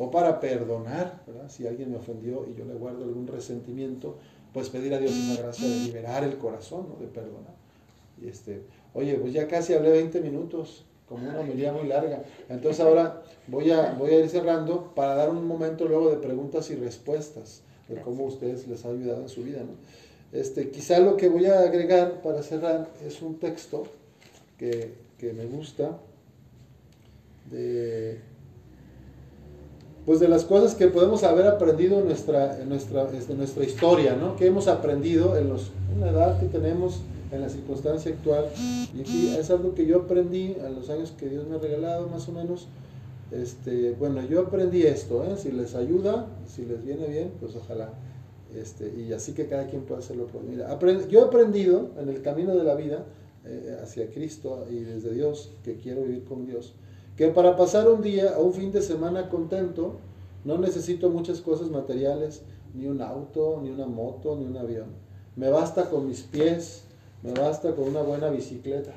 o 0.00 0.10
para 0.10 0.40
perdonar, 0.40 1.20
¿verdad? 1.26 1.50
Si 1.50 1.66
alguien 1.66 1.90
me 1.90 1.98
ofendió 1.98 2.46
y 2.48 2.58
yo 2.58 2.64
le 2.64 2.72
guardo 2.72 3.04
algún 3.04 3.26
resentimiento, 3.26 4.16
pues 4.54 4.70
pedir 4.70 4.94
a 4.94 4.98
Dios 4.98 5.12
una 5.12 5.36
gracia 5.36 5.68
de 5.68 5.74
liberar 5.74 6.24
el 6.24 6.38
corazón, 6.38 6.86
¿no? 6.88 6.96
De 6.96 7.06
perdonar. 7.06 7.54
Y 8.18 8.28
este, 8.28 8.62
oye, 8.94 9.16
pues 9.16 9.34
ya 9.34 9.46
casi 9.46 9.74
hablé 9.74 9.90
20 9.90 10.22
minutos, 10.22 10.86
como 11.06 11.28
una 11.28 11.42
medida 11.42 11.74
muy 11.74 11.86
larga. 11.86 12.24
Entonces 12.48 12.80
ahora 12.80 13.22
voy 13.46 13.70
a, 13.72 13.92
voy 13.92 14.12
a 14.12 14.20
ir 14.20 14.30
cerrando 14.30 14.90
para 14.94 15.14
dar 15.16 15.28
un 15.28 15.46
momento 15.46 15.86
luego 15.86 16.08
de 16.08 16.16
preguntas 16.16 16.70
y 16.70 16.76
respuestas 16.76 17.60
de 17.86 18.00
cómo 18.00 18.24
ustedes 18.24 18.66
les 18.68 18.86
ha 18.86 18.88
ayudado 18.88 19.20
en 19.20 19.28
su 19.28 19.42
vida, 19.42 19.60
¿no? 19.60 19.74
Este, 20.32 20.70
quizá 20.70 20.98
lo 21.00 21.18
que 21.18 21.28
voy 21.28 21.44
a 21.44 21.60
agregar 21.60 22.22
para 22.22 22.42
cerrar 22.42 22.88
es 23.04 23.20
un 23.20 23.38
texto 23.38 23.82
que, 24.56 24.94
que 25.18 25.34
me 25.34 25.44
gusta 25.44 25.98
de 27.50 28.29
pues 30.10 30.18
de 30.18 30.26
las 30.26 30.42
cosas 30.42 30.74
que 30.74 30.88
podemos 30.88 31.22
haber 31.22 31.46
aprendido 31.46 32.00
en 32.00 32.06
nuestra, 32.06 32.60
en 32.60 32.68
nuestra, 32.68 33.08
este, 33.16 33.32
nuestra 33.34 33.62
historia, 33.62 34.16
¿no? 34.16 34.34
Que 34.34 34.48
hemos 34.48 34.66
aprendido 34.66 35.36
en, 35.36 35.48
los, 35.48 35.70
en 35.94 36.00
la 36.00 36.10
edad 36.10 36.40
que 36.40 36.46
tenemos, 36.46 37.02
en 37.30 37.40
la 37.40 37.48
circunstancia 37.48 38.10
actual. 38.10 38.46
Y 38.92 39.02
aquí 39.02 39.36
es 39.38 39.48
algo 39.50 39.72
que 39.72 39.86
yo 39.86 39.98
aprendí 39.98 40.56
a 40.66 40.68
los 40.68 40.90
años 40.90 41.12
que 41.16 41.28
Dios 41.28 41.46
me 41.46 41.54
ha 41.54 41.58
regalado, 41.60 42.08
más 42.08 42.28
o 42.28 42.32
menos, 42.32 42.66
Este, 43.30 43.92
bueno, 43.92 44.20
yo 44.26 44.40
aprendí 44.40 44.82
esto, 44.82 45.22
¿eh? 45.22 45.36
si 45.40 45.52
les 45.52 45.76
ayuda, 45.76 46.26
si 46.44 46.64
les 46.64 46.84
viene 46.84 47.06
bien, 47.06 47.30
pues 47.38 47.54
ojalá. 47.54 47.90
Este, 48.52 48.92
y 48.92 49.12
así 49.12 49.32
que 49.32 49.46
cada 49.46 49.68
quien 49.68 49.82
pueda 49.82 50.00
hacerlo 50.00 50.26
por 50.26 50.42
mí. 50.42 50.56
yo 51.08 51.20
he 51.20 51.24
aprendido 51.24 51.90
en 52.00 52.08
el 52.08 52.20
camino 52.20 52.56
de 52.56 52.64
la 52.64 52.74
vida 52.74 53.04
eh, 53.44 53.78
hacia 53.80 54.10
Cristo 54.10 54.66
y 54.68 54.80
desde 54.80 55.14
Dios, 55.14 55.52
que 55.62 55.76
quiero 55.76 56.02
vivir 56.02 56.24
con 56.24 56.46
Dios, 56.46 56.74
que 57.20 57.28
para 57.28 57.54
pasar 57.54 57.86
un 57.86 58.00
día 58.00 58.38
o 58.38 58.44
un 58.44 58.54
fin 58.54 58.72
de 58.72 58.80
semana 58.80 59.28
contento, 59.28 59.98
no 60.42 60.56
necesito 60.56 61.10
muchas 61.10 61.42
cosas 61.42 61.68
materiales, 61.68 62.40
ni 62.72 62.86
un 62.86 63.02
auto, 63.02 63.60
ni 63.62 63.68
una 63.68 63.84
moto, 63.84 64.36
ni 64.36 64.46
un 64.46 64.56
avión. 64.56 64.86
Me 65.36 65.50
basta 65.50 65.90
con 65.90 66.08
mis 66.08 66.22
pies, 66.22 66.84
me 67.22 67.34
basta 67.34 67.74
con 67.74 67.88
una 67.88 68.00
buena 68.00 68.30
bicicleta, 68.30 68.94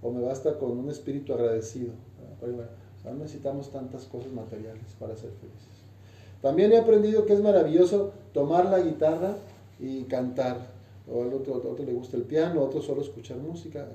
o 0.00 0.12
me 0.12 0.22
basta 0.22 0.60
con 0.60 0.78
un 0.78 0.90
espíritu 0.90 1.32
agradecido. 1.32 1.90
no 3.04 3.14
necesitamos 3.14 3.72
tantas 3.72 4.04
cosas 4.04 4.30
materiales 4.30 4.86
para 5.00 5.16
ser 5.16 5.32
felices. 5.32 5.82
También 6.40 6.70
he 6.70 6.78
aprendido 6.78 7.26
que 7.26 7.32
es 7.32 7.40
maravilloso 7.40 8.12
tomar 8.32 8.66
la 8.66 8.78
guitarra 8.78 9.34
y 9.80 10.04
cantar. 10.04 10.75
O 11.08 11.22
al 11.22 11.32
otro, 11.32 11.54
otro 11.54 11.84
le 11.84 11.92
gusta 11.92 12.16
el 12.16 12.24
piano, 12.24 12.62
otro 12.62 12.82
solo 12.82 13.02
escuchar 13.02 13.36
música. 13.38 13.86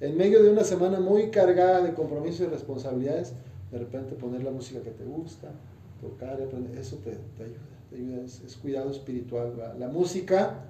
En 0.00 0.16
medio 0.16 0.42
de 0.42 0.50
una 0.50 0.62
semana 0.62 1.00
muy 1.00 1.30
cargada 1.30 1.82
de 1.82 1.94
compromisos 1.94 2.46
y 2.46 2.50
responsabilidades, 2.50 3.32
de 3.72 3.78
repente 3.78 4.14
poner 4.14 4.44
la 4.44 4.52
música 4.52 4.80
que 4.80 4.90
te 4.90 5.04
gusta, 5.04 5.50
tocar, 6.00 6.40
aprender, 6.40 6.78
eso 6.78 6.96
te, 6.98 7.10
ayuda, 7.94 8.22
es, 8.24 8.56
cuidado 8.56 8.90
espiritual. 8.90 9.74
La 9.78 9.88
música 9.88 10.60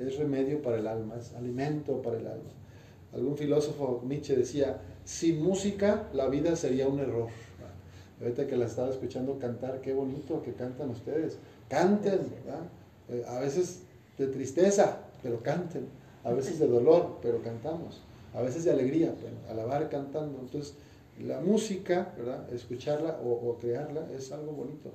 es 0.00 0.16
remedio 0.16 0.60
para 0.62 0.78
el 0.78 0.86
alma, 0.88 1.14
es 1.16 1.32
alimento 1.34 2.02
para 2.02 2.18
el 2.18 2.26
alma. 2.26 2.50
Algún 3.12 3.36
filósofo 3.36 4.02
Nietzsche 4.04 4.36
decía, 4.36 4.80
sin 5.04 5.42
música 5.42 6.08
la 6.12 6.28
vida 6.28 6.56
sería 6.56 6.88
un 6.88 6.98
error. 6.98 7.28
Ahorita 8.20 8.46
que 8.46 8.56
la 8.56 8.66
estaba 8.66 8.90
escuchando 8.90 9.38
cantar, 9.38 9.80
qué 9.80 9.94
bonito 9.94 10.42
que 10.42 10.52
cantan 10.52 10.90
ustedes. 10.90 11.38
Canten, 11.68 12.20
eh, 13.08 13.24
a 13.26 13.38
veces 13.40 13.82
de 14.18 14.26
tristeza, 14.26 14.98
pero 15.22 15.42
canten. 15.42 15.86
A 16.24 16.32
veces 16.32 16.58
de 16.58 16.66
dolor, 16.66 17.18
pero 17.22 17.42
cantamos. 17.42 18.00
A 18.34 18.42
veces 18.42 18.64
de 18.64 18.70
alegría, 18.70 19.14
pero 19.20 19.34
alabar 19.50 19.88
cantando. 19.88 20.38
Entonces, 20.40 20.74
la 21.26 21.40
música, 21.40 22.12
¿verdad? 22.16 22.52
escucharla 22.52 23.18
o, 23.24 23.56
crearla 23.60 24.06
es 24.16 24.32
algo 24.32 24.52
bonito. 24.52 24.90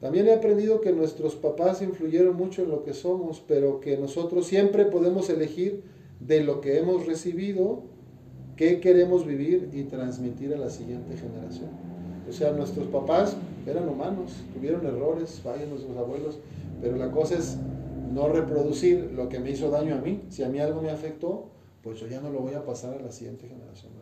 También 0.00 0.28
he 0.28 0.34
aprendido 0.34 0.80
que 0.80 0.92
nuestros 0.92 1.34
papás 1.34 1.82
influyeron 1.82 2.36
mucho 2.36 2.62
en 2.62 2.70
lo 2.70 2.84
que 2.84 2.94
somos, 2.94 3.42
pero 3.46 3.80
que 3.80 3.96
nosotros 3.96 4.46
siempre 4.46 4.84
podemos 4.84 5.28
elegir 5.28 5.82
de 6.20 6.44
lo 6.44 6.60
que 6.60 6.78
hemos 6.78 7.06
recibido 7.06 7.82
qué 8.56 8.80
queremos 8.80 9.26
vivir 9.26 9.70
y 9.72 9.84
transmitir 9.84 10.54
a 10.54 10.58
la 10.58 10.70
siguiente 10.70 11.16
generación. 11.16 11.70
O 12.28 12.32
sea, 12.32 12.52
nuestros 12.52 12.86
papás 12.88 13.36
eran 13.66 13.88
humanos, 13.88 14.32
tuvieron 14.54 14.84
errores, 14.86 15.40
fallan 15.42 15.70
nuestros 15.70 15.96
abuelos, 15.96 16.38
pero 16.80 16.96
la 16.96 17.10
cosa 17.10 17.36
es 17.36 17.56
no 18.12 18.28
reproducir 18.28 19.12
lo 19.14 19.28
que 19.28 19.38
me 19.38 19.50
hizo 19.50 19.70
daño 19.70 19.94
a 19.94 19.98
mí. 19.98 20.22
Si 20.28 20.42
a 20.42 20.48
mí 20.48 20.58
algo 20.58 20.82
me 20.82 20.90
afectó, 20.90 21.46
pues 21.82 22.00
yo 22.00 22.06
ya 22.06 22.20
no 22.20 22.30
lo 22.30 22.40
voy 22.40 22.54
a 22.54 22.64
pasar 22.64 22.94
a 22.94 23.02
la 23.02 23.12
siguiente 23.12 23.48
generación. 23.48 23.92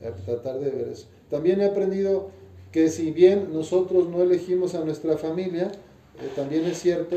Eh, 0.00 0.12
tratar 0.24 0.58
de 0.58 0.70
ver 0.70 0.88
eso. 0.88 1.08
También 1.28 1.60
he 1.60 1.66
aprendido 1.66 2.30
que 2.72 2.88
si 2.88 3.10
bien 3.10 3.52
nosotros 3.52 4.08
no 4.08 4.22
elegimos 4.22 4.74
a 4.74 4.84
nuestra 4.84 5.18
familia, 5.18 5.72
eh, 6.20 6.30
también 6.34 6.64
es 6.64 6.78
cierto 6.78 7.16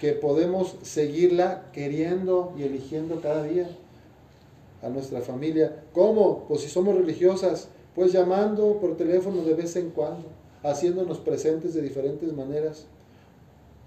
que 0.00 0.12
podemos 0.12 0.76
seguirla 0.82 1.70
queriendo 1.72 2.52
y 2.58 2.64
eligiendo 2.64 3.20
cada 3.20 3.42
día 3.44 3.68
a 4.82 4.88
nuestra 4.88 5.20
familia. 5.20 5.84
¿Cómo? 5.92 6.44
Pues 6.48 6.62
si 6.62 6.68
somos 6.68 6.96
religiosas, 6.96 7.68
pues 7.94 8.12
llamando 8.12 8.78
por 8.80 8.96
teléfono 8.96 9.42
de 9.42 9.54
vez 9.54 9.76
en 9.76 9.90
cuando, 9.90 10.28
haciéndonos 10.62 11.18
presentes 11.18 11.74
de 11.74 11.82
diferentes 11.82 12.32
maneras, 12.32 12.86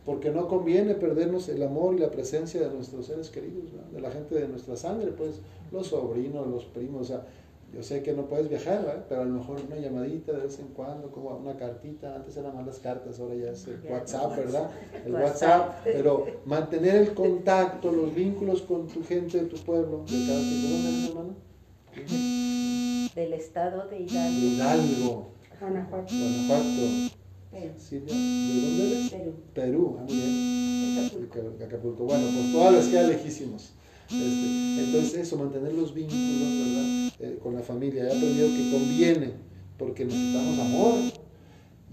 porque 0.10 0.32
no 0.32 0.48
conviene 0.48 0.96
perdernos 0.96 1.50
el 1.50 1.62
amor 1.62 1.94
y 1.94 2.00
la 2.00 2.10
presencia 2.10 2.60
de 2.62 2.74
nuestros 2.74 3.06
seres 3.06 3.30
queridos, 3.30 3.66
de 3.94 4.02
la 4.02 4.10
gente 4.10 4.34
de 4.34 4.48
nuestra 4.48 4.76
sangre, 4.76 5.12
pues 5.12 5.40
los 5.72 5.86
sobrinos, 5.86 6.48
los 6.48 6.66
primos, 6.66 7.02
o 7.02 7.06
sea, 7.06 7.28
yo 7.72 7.84
sé 7.84 8.02
que 8.02 8.14
no 8.14 8.26
puedes 8.26 8.50
viajar, 8.50 9.06
pero 9.08 9.22
a 9.22 9.26
lo 9.26 9.36
mejor 9.36 9.60
una 9.68 9.76
llamadita 9.76 10.32
de 10.32 10.48
vez 10.48 10.58
en 10.58 10.70
cuando, 10.70 11.12
como 11.12 11.38
una 11.38 11.56
cartita, 11.58 12.16
antes 12.16 12.36
eran 12.38 12.56
más 12.56 12.66
las 12.66 12.80
cartas, 12.80 13.20
ahora 13.20 13.36
ya 13.36 13.52
es 13.52 13.68
el 13.68 13.80
WhatsApp, 13.88 14.36
¿verdad? 14.36 14.72
El 15.06 15.14
WhatsApp, 15.14 15.82
pero 15.84 16.26
mantener 16.44 16.96
el 16.96 17.14
contacto, 17.14 17.92
los 17.92 18.16
vínculos 18.16 18.64
con 18.64 18.88
tu 18.88 19.04
gente 19.04 19.42
de 19.42 19.46
tu 19.46 19.58
pueblo, 19.58 20.06
de 20.10 20.26
cada 20.26 20.40
tipo. 20.40 20.70
¿Dónde 20.70 20.90
eres, 20.90 21.10
hermano? 21.10 21.36
Del 23.14 23.34
estado 23.34 23.88
de 23.88 24.00
Hidalgo. 24.00 24.40
Hidalgo. 24.40 25.28
Guanajuato. 25.60 26.16
Guanajuato. 26.16 27.19
Perú. 27.52 27.74
¿De 27.90 28.62
dónde 28.62 28.92
eres? 28.92 29.10
Perú. 29.10 29.34
Perú, 29.54 29.98
ah, 30.00 30.04
muy 30.04 30.16
bien. 30.16 31.64
Acapulco. 31.64 32.04
Bueno, 32.06 32.28
pues 32.34 32.52
todas 32.52 32.74
las 32.74 32.88
queda 32.88 33.08
lejísimos. 33.08 33.72
Este, 34.12 34.84
entonces 34.86 35.14
eso, 35.16 35.38
mantener 35.38 35.74
los 35.74 35.94
vínculos, 35.94 36.20
¿verdad? 36.20 37.14
Eh, 37.20 37.40
con 37.42 37.56
la 37.56 37.62
familia. 37.62 38.06
He 38.06 38.08
aprendido 38.08 38.48
que 38.50 38.72
conviene, 38.72 39.34
porque 39.78 40.06
necesitamos 40.06 40.60
amor. 40.60 40.96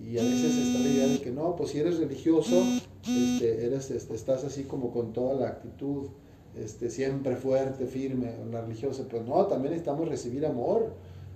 Y 0.02 0.18
a 0.18 0.22
veces 0.22 0.56
está 0.56 0.78
la 0.78 0.88
idea 0.88 1.06
de 1.06 1.20
que 1.20 1.30
no, 1.30 1.56
pues 1.56 1.70
si 1.70 1.78
eres 1.78 1.98
religioso, 1.98 2.64
este, 3.06 3.66
eres, 3.66 3.90
este, 3.90 4.14
estás 4.14 4.44
así 4.44 4.64
como 4.64 4.92
con 4.92 5.12
toda 5.12 5.34
la 5.34 5.48
actitud, 5.48 6.08
este, 6.54 6.90
siempre 6.90 7.36
fuerte, 7.36 7.86
firme, 7.86 8.34
la 8.50 8.62
religiosa. 8.62 9.04
Pues 9.08 9.26
no, 9.26 9.46
también 9.46 9.72
necesitamos 9.72 10.08
recibir 10.08 10.44
amor. 10.44 10.92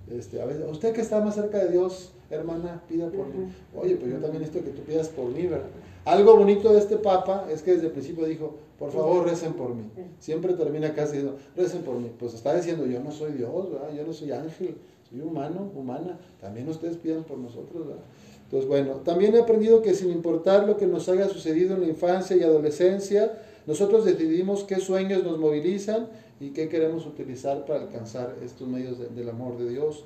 Este, 0.09 0.41
a 0.41 0.45
veces, 0.45 0.63
usted 0.69 0.93
que 0.93 1.01
está 1.01 1.21
más 1.21 1.35
cerca 1.35 1.57
de 1.59 1.71
Dios, 1.71 2.11
hermana, 2.35 2.81
pida 2.87 3.09
por 3.09 3.27
mí. 3.27 3.51
Oye, 3.75 3.95
pues 3.95 4.11
yo 4.11 4.17
también 4.19 4.41
necesito 4.41 4.63
que 4.63 4.71
tú 4.71 4.81
pidas 4.83 5.09
por 5.09 5.25
mí, 5.25 5.47
¿verdad? 5.47 5.67
Algo 6.05 6.35
bonito 6.35 6.73
de 6.73 6.79
este 6.79 6.97
Papa 6.97 7.47
es 7.51 7.61
que 7.61 7.73
desde 7.73 7.87
el 7.87 7.91
principio 7.91 8.25
dijo, 8.25 8.55
por 8.79 8.91
favor, 8.91 9.27
recen 9.27 9.53
por 9.53 9.75
mí. 9.75 9.83
Siempre 10.19 10.53
termina 10.53 10.93
casi 10.93 11.17
diciendo, 11.17 11.37
recen 11.55 11.83
por 11.83 11.95
mí. 11.95 12.11
Pues 12.17 12.33
está 12.33 12.55
diciendo, 12.55 12.85
yo 12.87 12.99
no 12.99 13.11
soy 13.11 13.33
Dios, 13.33 13.71
¿verdad? 13.71 13.93
yo 13.95 14.03
no 14.03 14.11
soy 14.11 14.31
ángel, 14.31 14.75
soy 15.09 15.21
humano, 15.21 15.71
humana. 15.75 16.19
También 16.39 16.67
ustedes 16.67 16.97
pidan 16.97 17.23
por 17.23 17.37
nosotros. 17.37 17.85
¿verdad? 17.85 18.03
Entonces, 18.45 18.67
bueno, 18.67 18.95
también 19.05 19.35
he 19.35 19.39
aprendido 19.39 19.81
que 19.81 19.93
sin 19.93 20.11
importar 20.11 20.67
lo 20.67 20.75
que 20.75 20.87
nos 20.87 21.07
haya 21.07 21.29
sucedido 21.29 21.75
en 21.75 21.81
la 21.81 21.87
infancia 21.87 22.35
y 22.35 22.41
adolescencia, 22.41 23.31
nosotros 23.67 24.03
decidimos 24.03 24.63
qué 24.63 24.77
sueños 24.77 25.23
nos 25.23 25.37
movilizan 25.37 26.07
y 26.39 26.49
qué 26.49 26.67
queremos 26.67 27.05
utilizar 27.05 27.65
para 27.65 27.81
alcanzar 27.81 28.35
estos 28.43 28.67
medios 28.67 28.97
del 29.15 29.29
amor 29.29 29.57
de 29.57 29.69
Dios. 29.69 30.03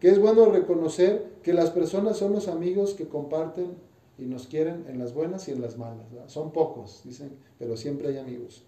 Que 0.00 0.10
es 0.10 0.20
bueno 0.20 0.46
reconocer 0.46 1.26
que 1.42 1.52
las 1.52 1.70
personas 1.70 2.16
son 2.16 2.32
los 2.32 2.48
amigos 2.48 2.94
que 2.94 3.08
comparten 3.08 3.72
y 4.18 4.22
nos 4.22 4.46
quieren 4.46 4.84
en 4.88 4.98
las 4.98 5.14
buenas 5.14 5.48
y 5.48 5.52
en 5.52 5.60
las 5.60 5.78
malas. 5.78 6.06
Son 6.26 6.52
pocos, 6.52 7.02
dicen, 7.04 7.30
pero 7.58 7.76
siempre 7.76 8.08
hay 8.08 8.18
amigos. 8.18 8.62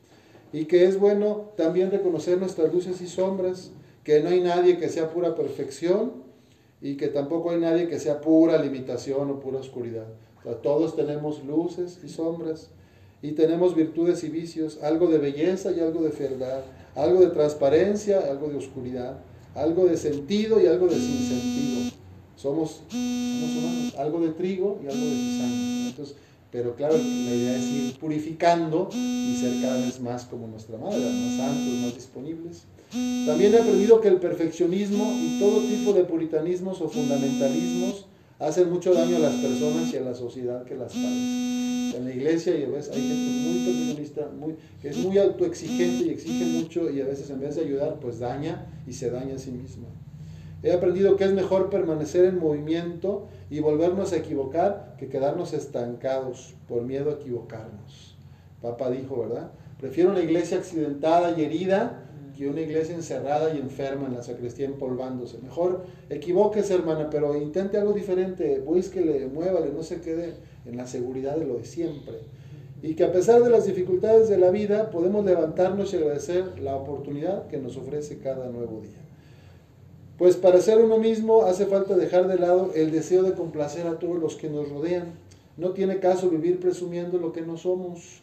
Y 0.53 0.65
que 0.65 0.85
es 0.85 0.99
bueno 0.99 1.51
también 1.57 1.91
reconocer 1.91 2.39
nuestras 2.39 2.73
luces 2.73 3.01
y 3.01 3.07
sombras, 3.07 3.71
que 4.05 4.21
no 4.21 4.31
hay 4.31 4.41
nadie 4.41 4.79
que 4.79 4.89
sea 4.89 5.11
pura 5.11 5.35
perfección 5.35 6.13
y 6.81 6.97
que 6.97 7.09
tampoco 7.09 7.51
hay 7.51 7.61
nadie 7.61 7.89
que 7.89 7.99
sea 7.99 8.21
pura 8.21 8.61
limitación 8.61 9.31
o 9.31 9.41
pura 9.41 9.59
oscuridad. 9.59 10.07
todos 10.63 10.97
tenemos 10.97 11.45
luces 11.45 12.01
y 12.03 12.09
sombras 12.09 12.71
y 13.23 13.33
tenemos 13.33 13.75
virtudes 13.75 14.25
y 14.25 14.31
vicios, 14.31 14.83
algo 14.83 15.09
de 15.09 15.19
belleza 15.19 15.73
y 15.73 15.81
algo 15.81 16.03
de 16.03 16.11
fealdad, 16.11 16.63
algo 16.95 17.21
de 17.21 17.29
transparencia, 17.29 18.21
algo 18.31 18.49
de 18.49 18.57
oscuridad, 18.57 19.19
algo 19.55 19.87
de 19.87 19.97
sentido 19.97 20.61
y 20.61 20.67
algo 20.67 20.87
de 20.87 20.97
sinsentido. 20.97 21.91
Somos, 22.37 22.81
humanos, 22.93 23.95
algo 23.99 24.21
de 24.21 24.31
trigo 24.31 24.81
y 24.83 24.91
algo 24.91 25.05
de 25.05 25.17
cizaña. 25.17 25.89
Entonces, 25.89 26.17
pero 26.51 26.75
claro, 26.75 26.97
la 26.97 27.35
idea 27.35 27.57
es 27.57 27.65
ir 27.65 27.99
purificando 27.99 28.89
y 28.93 29.37
ser 29.41 29.61
cada 29.61 29.79
vez 29.79 30.01
más 30.01 30.25
como 30.25 30.49
nuestra 30.49 30.79
madre, 30.79 30.99
más 30.99 31.37
santos, 31.37 31.75
más 31.83 31.95
disponibles. 31.95 32.65
También 33.27 33.55
he 33.55 33.59
aprendido 33.59 34.01
que 34.01 34.09
el 34.09 34.17
perfeccionismo 34.17 35.17
y 35.23 35.39
todo 35.39 35.61
tipo 35.61 35.93
de 35.93 36.05
puritanismos 36.05 36.81
o 36.81 36.89
fundamentalismos 36.89 38.07
hacen 38.41 38.71
mucho 38.71 38.95
daño 38.95 39.17
a 39.17 39.21
las 39.21 39.35
personas 39.35 39.93
y 39.93 39.97
a 39.99 40.01
la 40.01 40.15
sociedad 40.15 40.65
que 40.65 40.75
las 40.75 40.93
padece. 40.93 41.97
En 41.97 42.05
la 42.05 42.11
iglesia 42.11 42.59
y 42.59 42.65
a 42.65 42.69
veces 42.69 42.95
hay 42.95 43.03
gente 43.03 43.49
muy 43.49 43.65
perfeccionista, 43.67 44.29
muy, 44.29 44.57
que 44.81 44.89
es 44.89 44.97
muy 44.99 45.19
autoexigente 45.19 46.05
y 46.05 46.11
exige 46.11 46.45
mucho 46.47 46.91
y 46.91 47.01
a 47.01 47.05
veces 47.05 47.29
en 47.31 47.41
vez 47.41 47.57
de 47.57 47.63
ayudar, 47.63 48.01
pues 48.01 48.19
daña 48.19 48.67
y 48.87 48.95
se 48.95 49.11
daña 49.11 49.35
a 49.35 49.39
sí 49.39 49.51
misma. 49.51 49.89
He 50.63 50.73
aprendido 50.73 51.17
que 51.17 51.25
es 51.25 51.33
mejor 51.33 51.71
permanecer 51.71 52.25
en 52.25 52.39
movimiento 52.39 53.29
y 53.51 53.61
volvernos 53.61 54.13
a 54.13 54.17
equivocar 54.17 54.97
que 54.99 55.09
quedarnos 55.09 55.53
estancados 55.53 56.55
por 56.69 56.83
miedo 56.83 57.11
a 57.11 57.15
equivocarnos. 57.15 58.17
Papa 58.63 58.91
dijo, 58.91 59.21
¿verdad? 59.21 59.53
Prefiero 59.79 60.11
una 60.11 60.21
iglesia 60.21 60.59
accidentada 60.59 61.39
y 61.39 61.45
herida 61.45 62.10
que 62.41 62.49
una 62.49 62.63
iglesia 62.63 62.95
encerrada 62.95 63.53
y 63.53 63.59
enferma 63.59 64.07
en 64.07 64.15
la 64.15 64.23
sacristía 64.23 64.65
empolvándose. 64.65 65.37
Mejor 65.43 65.83
equivóquese, 66.09 66.73
hermana, 66.73 67.11
pero 67.11 67.37
intente 67.37 67.77
algo 67.77 67.93
diferente, 67.93 68.61
búsquele, 68.61 69.27
muévale, 69.27 69.71
no 69.71 69.83
se 69.83 70.01
quede 70.01 70.37
en 70.65 70.79
la 70.79 70.87
seguridad 70.87 71.37
de 71.37 71.45
lo 71.45 71.59
de 71.59 71.67
siempre. 71.67 72.15
Y 72.81 72.95
que 72.95 73.05
a 73.05 73.13
pesar 73.13 73.43
de 73.43 73.51
las 73.51 73.67
dificultades 73.67 74.31
de 74.31 74.39
la 74.39 74.51
vida, 74.51 74.91
podemos 74.91 75.23
levantarnos 75.23 75.93
y 75.93 75.99
agradecer 75.99 76.59
la 76.61 76.77
oportunidad 76.77 77.47
que 77.49 77.59
nos 77.59 77.77
ofrece 77.77 78.21
cada 78.21 78.49
nuevo 78.49 78.81
día. 78.81 79.03
Pues 80.17 80.37
para 80.37 80.63
ser 80.63 80.83
uno 80.83 80.97
mismo 80.97 81.43
hace 81.43 81.67
falta 81.67 81.95
dejar 81.95 82.27
de 82.27 82.39
lado 82.39 82.73
el 82.75 82.91
deseo 82.91 83.23
de 83.23 83.35
complacer 83.35 83.87
a 83.87 83.99
todos 83.99 84.19
los 84.19 84.37
que 84.37 84.49
nos 84.49 84.71
rodean. 84.71 85.13
No 85.59 85.73
tiene 85.73 85.99
caso 85.99 86.31
vivir 86.31 86.59
presumiendo 86.59 87.19
lo 87.19 87.33
que 87.35 87.43
no 87.43 87.59
somos, 87.59 88.23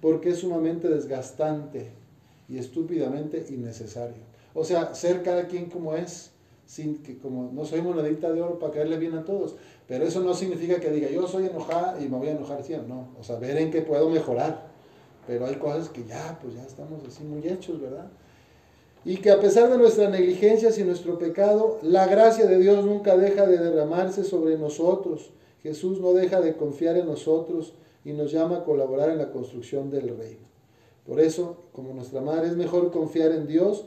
porque 0.00 0.30
es 0.30 0.38
sumamente 0.38 0.88
desgastante 0.88 2.07
y 2.48 2.58
estúpidamente 2.58 3.46
innecesario. 3.50 4.22
O 4.54 4.64
sea, 4.64 4.94
ser 4.94 5.22
cada 5.22 5.46
quien 5.46 5.66
como 5.66 5.94
es, 5.94 6.30
sin 6.66 7.02
que 7.02 7.18
como 7.18 7.50
no 7.52 7.64
soy 7.64 7.80
monedita 7.80 8.32
de 8.32 8.42
oro 8.42 8.58
para 8.58 8.72
caerle 8.72 8.98
bien 8.98 9.14
a 9.14 9.24
todos, 9.24 9.56
pero 9.86 10.04
eso 10.04 10.20
no 10.20 10.34
significa 10.34 10.80
que 10.80 10.90
diga 10.90 11.08
yo 11.10 11.26
soy 11.26 11.46
enojada 11.46 12.00
y 12.00 12.08
me 12.08 12.18
voy 12.18 12.28
a 12.28 12.32
enojar 12.32 12.62
siempre, 12.62 12.88
no, 12.88 13.08
o 13.18 13.22
sea, 13.22 13.36
ver 13.36 13.56
en 13.56 13.70
qué 13.70 13.82
puedo 13.82 14.10
mejorar, 14.10 14.68
pero 15.26 15.46
hay 15.46 15.56
cosas 15.56 15.88
que 15.88 16.04
ya, 16.04 16.38
pues 16.42 16.54
ya 16.54 16.62
estamos 16.62 17.02
así 17.06 17.24
muy 17.24 17.46
hechos, 17.46 17.80
¿verdad? 17.80 18.10
Y 19.04 19.18
que 19.18 19.30
a 19.30 19.40
pesar 19.40 19.70
de 19.70 19.78
nuestras 19.78 20.10
negligencias 20.10 20.78
y 20.78 20.84
nuestro 20.84 21.18
pecado, 21.18 21.78
la 21.82 22.06
gracia 22.06 22.46
de 22.46 22.58
Dios 22.58 22.84
nunca 22.84 23.16
deja 23.16 23.46
de 23.46 23.58
derramarse 23.58 24.24
sobre 24.24 24.58
nosotros. 24.58 25.30
Jesús 25.62 26.00
no 26.00 26.12
deja 26.12 26.40
de 26.40 26.56
confiar 26.56 26.96
en 26.96 27.06
nosotros 27.06 27.74
y 28.04 28.12
nos 28.12 28.32
llama 28.32 28.58
a 28.58 28.64
colaborar 28.64 29.10
en 29.10 29.18
la 29.18 29.30
construcción 29.30 29.90
del 29.90 30.16
reino. 30.16 30.48
Por 31.08 31.20
eso, 31.20 31.56
como 31.72 31.94
nuestra 31.94 32.20
madre, 32.20 32.48
es 32.48 32.56
mejor 32.56 32.92
confiar 32.92 33.32
en 33.32 33.46
Dios, 33.46 33.86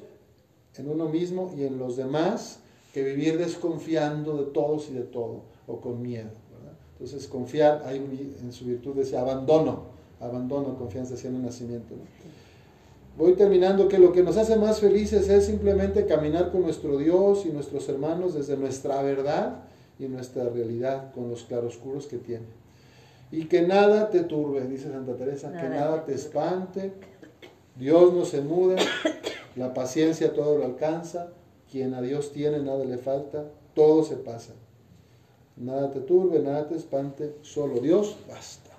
en 0.76 0.90
uno 0.90 1.08
mismo 1.08 1.54
y 1.56 1.66
en 1.66 1.78
los 1.78 1.96
demás, 1.96 2.62
que 2.96 3.04
vivir 3.04 3.38
desconfiando 3.38 4.38
de 4.38 4.52
todos 4.52 4.90
y 4.90 4.94
de 4.94 5.04
todo, 5.04 5.42
o 5.68 5.80
con 5.80 6.02
miedo. 6.02 6.32
Entonces, 6.94 7.28
confiar, 7.28 7.84
hay 7.86 7.98
en 8.42 8.52
su 8.52 8.66
virtud 8.66 8.98
ese 8.98 9.18
abandono, 9.18 9.84
abandono, 10.20 10.76
confianza 10.78 11.14
hacia 11.14 11.30
el 11.30 11.44
nacimiento. 11.44 11.94
Voy 13.18 13.34
terminando 13.34 13.88
que 13.88 14.00
lo 14.00 14.14
que 14.14 14.24
nos 14.24 14.38
hace 14.38 14.56
más 14.56 14.80
felices 14.80 15.30
es 15.30 15.46
simplemente 15.46 16.08
caminar 16.08 16.52
con 16.52 16.64
nuestro 16.64 16.98
Dios 16.98 17.46
y 17.46 17.50
nuestros 17.50 17.88
hermanos 17.88 18.34
desde 18.34 18.58
nuestra 18.58 19.00
verdad 19.04 19.64
y 20.00 20.06
nuestra 20.06 20.50
realidad, 20.50 21.14
con 21.14 21.30
los 21.30 21.44
claroscuros 21.44 22.08
que 22.08 22.18
tiene. 22.18 22.46
Y 23.32 23.46
que 23.46 23.62
nada 23.62 24.10
te 24.10 24.24
turbe, 24.24 24.62
dice 24.68 24.92
Santa 24.92 25.16
Teresa, 25.16 25.52
que 25.52 25.70
nada 25.70 26.04
te 26.04 26.16
espante. 26.16 27.11
Dios 27.76 28.14
no 28.14 28.26
se 28.26 28.42
muda, 28.42 28.76
la 29.56 29.74
paciencia 29.74 30.34
todo 30.34 30.58
lo 30.58 30.66
alcanza, 30.66 31.30
quien 31.70 31.94
a 31.94 32.02
Dios 32.02 32.32
tiene 32.32 32.60
nada 32.60 32.84
le 32.84 32.98
falta, 32.98 33.50
todo 33.74 34.04
se 34.04 34.18
pasa. 34.18 34.54
Nada 35.56 35.92
te 35.92 36.02
turbe, 36.02 36.40
nada 36.40 36.68
te 36.68 36.76
espante, 36.76 37.36
solo 37.42 37.80
Dios 37.80 38.18
basta. 38.28 38.71